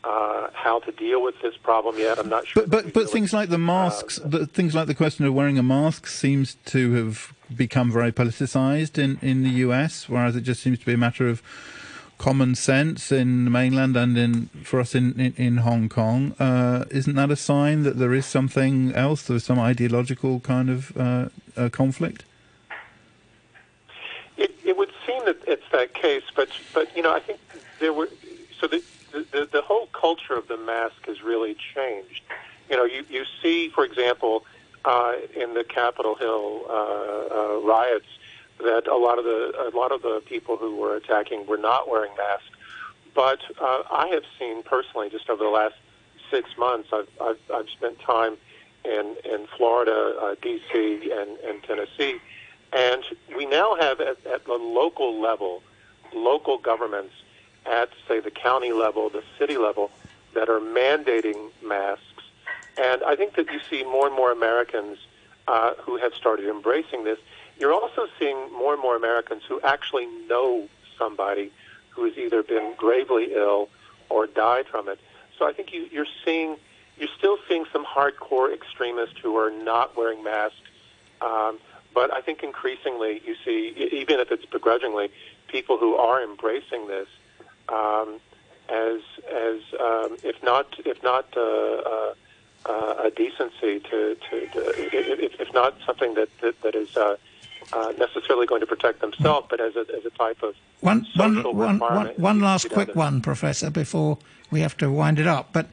[0.04, 2.18] uh, how to deal with this problem yet.
[2.18, 2.62] I'm not sure.
[2.62, 5.62] But but, but things like the masks, the, things like the question of wearing a
[5.62, 10.78] mask seems to have become very politicized in, in the US, whereas it just seems
[10.80, 11.42] to be a matter of
[12.18, 16.32] common sense in the mainland and in for us in, in, in Hong Kong.
[16.38, 19.22] Uh, isn't that a sign that there is something else?
[19.22, 22.24] There's some ideological kind of uh, uh, conflict?
[24.36, 27.40] It, it would seem that it's that case, but but you know I think
[27.80, 28.08] there were
[28.60, 28.82] so the
[29.12, 32.22] the, the whole culture of the mask has really changed.
[32.68, 34.44] You know, you you see, for example,
[34.84, 38.06] uh, in the Capitol Hill uh, uh, riots,
[38.58, 41.88] that a lot of the a lot of the people who were attacking were not
[41.88, 42.44] wearing masks.
[43.14, 45.74] But uh, I have seen personally, just over the last
[46.30, 48.36] six months, I've I've, I've spent time
[48.84, 52.20] in in Florida, uh, D.C., and, and Tennessee,
[52.72, 53.02] and
[53.36, 55.62] we now have at, at the local level,
[56.12, 57.14] local governments
[57.66, 59.90] at say the county level, the city level,
[60.34, 62.13] that are mandating masks,
[62.76, 64.98] and I think that you see more and more Americans
[65.46, 67.18] uh, who have started embracing this
[67.58, 70.68] you're also seeing more and more Americans who actually know
[70.98, 71.52] somebody
[71.90, 73.68] who has either been gravely ill
[74.08, 74.98] or died from it.
[75.38, 76.56] So I think you, you're seeing,
[76.98, 80.56] you're still seeing some hardcore extremists who are not wearing masks.
[81.20, 81.58] Um,
[81.94, 85.10] but I think increasingly you see, even if it's begrudgingly,
[85.46, 87.06] people who are embracing this
[87.68, 88.20] um,
[88.68, 89.00] as,
[89.32, 92.14] as um, if not, if not uh, uh,
[92.66, 94.58] uh, a decency to, to, to
[94.96, 97.16] if, if not something that that, that is uh,
[97.72, 101.42] uh, necessarily going to protect themselves, but as a, as a type of one, one,
[101.42, 101.78] one,
[102.16, 104.18] one last quick one, Professor, before
[104.50, 105.52] we have to wind it up.
[105.52, 105.68] But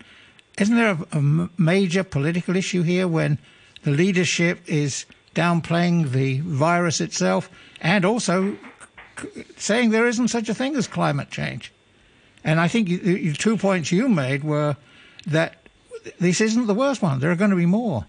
[0.57, 3.37] isn't there a, a major political issue here when
[3.83, 7.49] the leadership is downplaying the virus itself
[7.81, 8.57] and also
[9.57, 11.73] saying there isn't such a thing as climate change?
[12.43, 14.75] And I think the two points you made were
[15.27, 15.61] that
[16.19, 17.19] this isn't the worst one.
[17.19, 18.05] There are going to be more.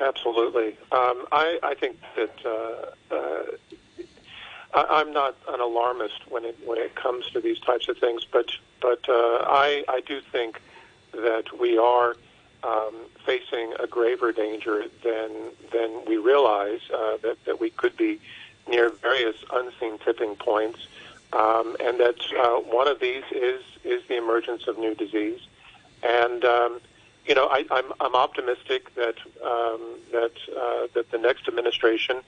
[0.00, 0.76] Absolutely.
[0.90, 3.42] Um, I, I think that uh, uh,
[4.74, 8.24] I, I'm not an alarmist when it when it comes to these types of things,
[8.24, 10.60] but but uh, I I do think
[11.12, 12.16] that we are
[12.64, 15.30] um, facing a graver danger than
[15.72, 16.80] than we realize.
[16.92, 18.20] Uh, that that we could be
[18.68, 20.88] near various unseen tipping points,
[21.32, 25.40] um, and that uh, one of these is is the emergence of new disease,
[26.04, 26.80] and um,
[27.26, 29.80] you know, I, I'm, I'm optimistic that um,
[30.12, 32.20] that uh, that the next administration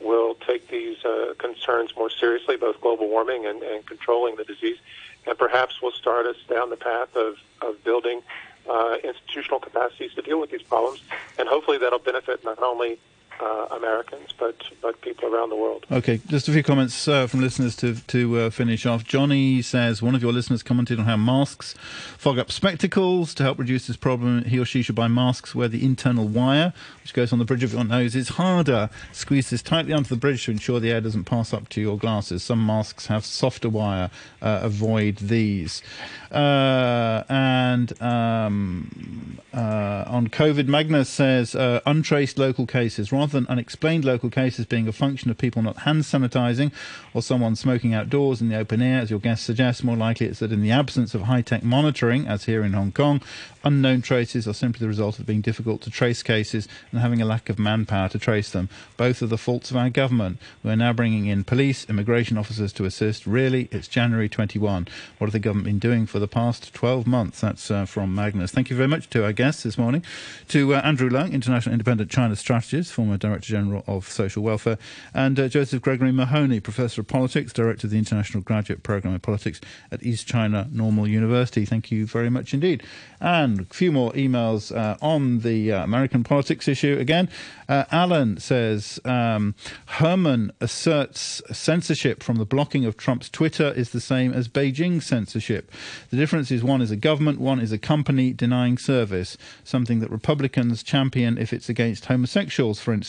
[0.00, 4.78] will take these uh, concerns more seriously, both global warming and, and controlling the disease,
[5.26, 8.22] and perhaps will start us down the path of, of building
[8.68, 11.02] uh, institutional capacities to deal with these problems,
[11.38, 12.98] and hopefully that'll benefit not only
[13.40, 15.86] uh, Americans, but but people around the world.
[15.90, 19.04] Okay, just a few comments uh, from listeners to to uh, finish off.
[19.04, 21.74] Johnny says one of your listeners commented on how masks
[22.18, 24.44] fog up spectacles to help reduce this problem.
[24.44, 26.72] He or she should buy masks where the internal wire,
[27.02, 28.90] which goes on the bridge of your nose, is harder.
[29.12, 31.96] Squeeze this tightly onto the bridge to ensure the air doesn't pass up to your
[31.96, 32.42] glasses.
[32.42, 34.10] Some masks have softer wire.
[34.42, 35.82] Uh, avoid these.
[36.30, 41.54] Uh, and um, uh, on COVID, Magnus says
[41.86, 45.78] untraced local cases rather rather than unexplained local cases being a function of people not
[45.78, 46.72] hand sanitizing
[47.14, 50.40] or someone smoking outdoors in the open air, as your guest suggests, more likely it's
[50.40, 53.20] that in the absence of high tech monitoring, as here in Hong Kong,
[53.64, 57.24] unknown traces are simply the result of being difficult to trace cases and having a
[57.24, 58.68] lack of manpower to trace them.
[58.96, 60.38] Both are the faults of our government.
[60.62, 63.26] We are now bringing in police, immigration officers to assist.
[63.26, 64.88] Really, it's January 21.
[65.18, 67.40] What have the government been doing for the past 12 months?
[67.40, 68.50] That's uh, from Magnus.
[68.50, 70.04] Thank you very much to our guests this morning.
[70.48, 74.78] To uh, Andrew Leung, International Independent China Strategist, former Director General of Social Welfare,
[75.14, 79.22] and uh, Joseph Gregory Mahoney, Professor of Politics, Director of the International Graduate Programme of
[79.22, 81.64] Politics at East China Normal University.
[81.64, 82.82] Thank you very much indeed.
[83.20, 87.28] And a few more emails uh, on the uh, American politics issue again.
[87.68, 89.54] Uh, Alan says um,
[89.86, 95.70] Herman asserts censorship from the blocking of Trump's Twitter is the same as Beijing censorship.
[96.10, 100.10] The difference is one is a government, one is a company denying service, something that
[100.10, 102.99] Republicans champion if it's against homosexuals, for instance.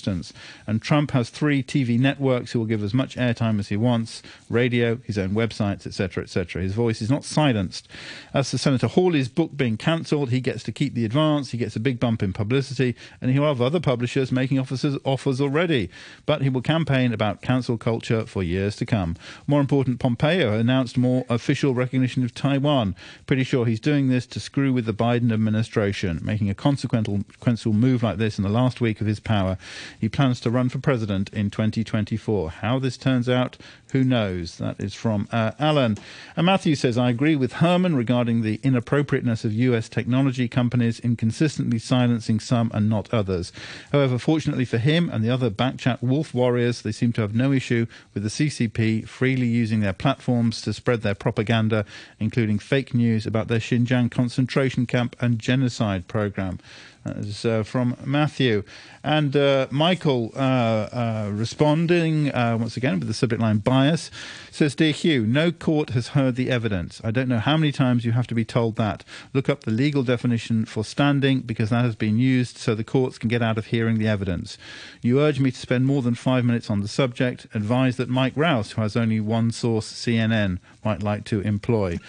[0.67, 4.21] And Trump has three TV networks who will give as much airtime as he wants
[4.49, 6.61] radio, his own websites, etc., etc.
[6.61, 7.87] His voice is not silenced.
[8.33, 11.75] As to Senator Hawley's book being cancelled, he gets to keep the advance, he gets
[11.75, 15.89] a big bump in publicity, and he'll have other publishers making offers already,
[16.25, 19.15] but he will campaign about cancel culture for years to come.
[19.47, 22.95] More important, Pompeo announced more official recognition of Taiwan.
[23.27, 28.03] Pretty sure he's doing this to screw with the Biden administration, making a consequential move
[28.03, 29.57] like this in the last week of his power.
[29.99, 32.49] He plans to run for president in 2024.
[32.49, 33.57] How this turns out,
[33.91, 34.57] Who knows?
[34.57, 35.97] That is from uh, Alan.
[36.37, 41.77] And Matthew says, I agree with Herman regarding the inappropriateness of US technology companies inconsistently
[41.77, 43.51] silencing some and not others.
[43.91, 47.51] However, fortunately for him and the other backchat wolf warriors, they seem to have no
[47.51, 51.85] issue with the CCP freely using their platforms to spread their propaganda,
[52.19, 56.59] including fake news about their Xinjiang concentration camp and genocide program.
[57.03, 58.63] That is uh, from Matthew.
[59.03, 64.11] And uh, Michael, uh, uh responding uh, once again with the subject line bias,
[64.51, 67.01] says Dear Hugh, no court has heard the evidence.
[67.03, 69.03] I don't know how many times you have to be told that.
[69.33, 73.17] Look up the legal definition for standing because that has been used so the courts
[73.17, 74.59] can get out of hearing the evidence.
[75.01, 77.47] You urge me to spend more than five minutes on the subject.
[77.55, 81.99] Advise that Mike Rouse, who has only one source, CNN, might like to employ.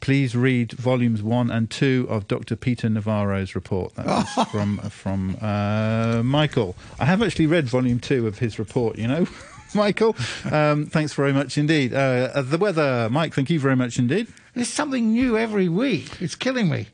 [0.00, 2.56] Please read volumes one and two of Dr.
[2.56, 3.94] Peter Navarro's report.
[3.94, 6.76] That was from, from uh, Michael.
[6.98, 9.26] I have actually read volume two of his report, you know.
[9.74, 10.14] Michael,
[10.50, 11.94] um, thanks very much indeed.
[11.94, 14.26] Uh, uh, the weather, Mike, thank you very much indeed.
[14.54, 16.20] There's something new every week.
[16.20, 16.88] It's killing me.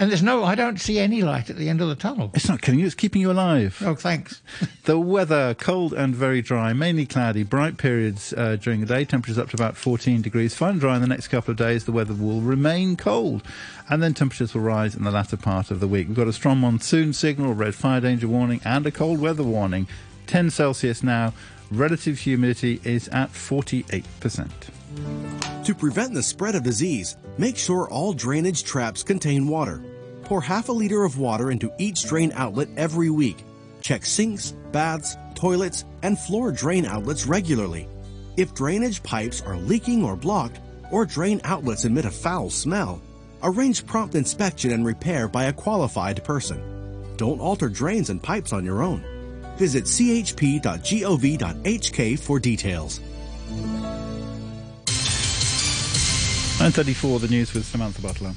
[0.00, 2.30] And there's no, I don't see any light at the end of the tunnel.
[2.34, 3.82] It's not killing you, it's keeping you alive.
[3.84, 4.42] Oh, thanks.
[4.84, 9.38] the weather, cold and very dry, mainly cloudy, bright periods uh, during the day, temperatures
[9.38, 10.54] up to about 14 degrees.
[10.54, 13.42] Fine and dry in the next couple of days, the weather will remain cold.
[13.90, 16.06] And then temperatures will rise in the latter part of the week.
[16.06, 19.88] We've got a strong monsoon signal, red fire danger warning, and a cold weather warning.
[20.28, 21.32] 10 Celsius now,
[21.72, 24.48] relative humidity is at 48%.
[25.64, 29.82] To prevent the spread of disease, make sure all drainage traps contain water.
[30.28, 33.42] Pour half a liter of water into each drain outlet every week.
[33.80, 37.88] Check sinks, baths, toilets, and floor drain outlets regularly.
[38.36, 40.60] If drainage pipes are leaking or blocked,
[40.90, 43.00] or drain outlets emit a foul smell,
[43.42, 46.60] arrange prompt inspection and repair by a qualified person.
[47.16, 49.02] Don't alter drains and pipes on your own.
[49.56, 50.68] Visit chp.gov.hk
[52.18, 53.00] for details.
[56.58, 58.34] 9.34, the news with Samantha Butler.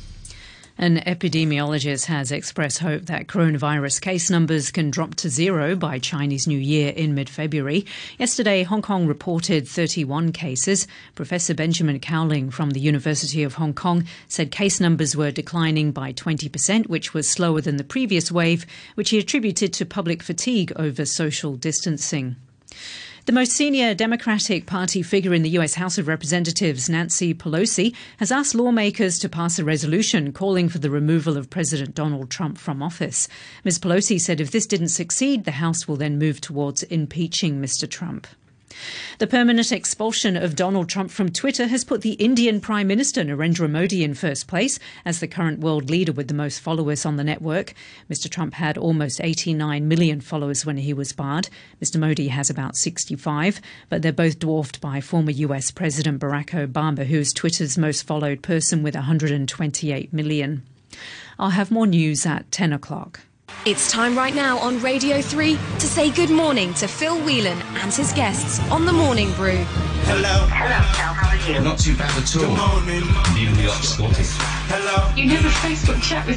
[0.82, 6.48] An epidemiologist has expressed hope that coronavirus case numbers can drop to zero by Chinese
[6.48, 7.86] New Year in mid February.
[8.18, 10.88] Yesterday, Hong Kong reported 31 cases.
[11.14, 16.14] Professor Benjamin Cowling from the University of Hong Kong said case numbers were declining by
[16.14, 18.66] 20%, which was slower than the previous wave,
[18.96, 22.38] which he attributed to public fatigue over social distancing.
[23.26, 25.76] The most senior Democratic Party figure in the U.S.
[25.76, 30.90] House of Representatives, Nancy Pelosi, has asked lawmakers to pass a resolution calling for the
[30.90, 33.28] removal of President Donald Trump from office.
[33.64, 33.78] Ms.
[33.78, 37.88] Pelosi said if this didn't succeed, the House will then move towards impeaching Mr.
[37.88, 38.26] Trump.
[39.20, 43.70] The permanent expulsion of Donald Trump from Twitter has put the Indian Prime Minister Narendra
[43.70, 47.24] Modi in first place as the current world leader with the most followers on the
[47.24, 47.74] network.
[48.10, 48.30] Mr.
[48.30, 51.50] Trump had almost 89 million followers when he was barred.
[51.82, 52.00] Mr.
[52.00, 57.20] Modi has about 65, but they're both dwarfed by former US President Barack Obama, who
[57.20, 60.64] is Twitter's most followed person with 128 million.
[61.40, 63.22] I'll have more news at 10 o'clock.
[63.66, 67.94] It's time right now on Radio 3 to say good morning to Phil Whelan and
[67.94, 69.64] his guests on The Morning Brew.
[70.10, 70.48] Hello.
[70.50, 71.14] Hello, Phil.
[71.14, 71.62] How are you?
[71.62, 72.42] Not too bad at all.
[72.42, 73.06] Good morning.
[73.36, 74.34] Nearly up Scottish.
[74.66, 75.14] Hello.
[75.16, 76.30] You never Facebook chat with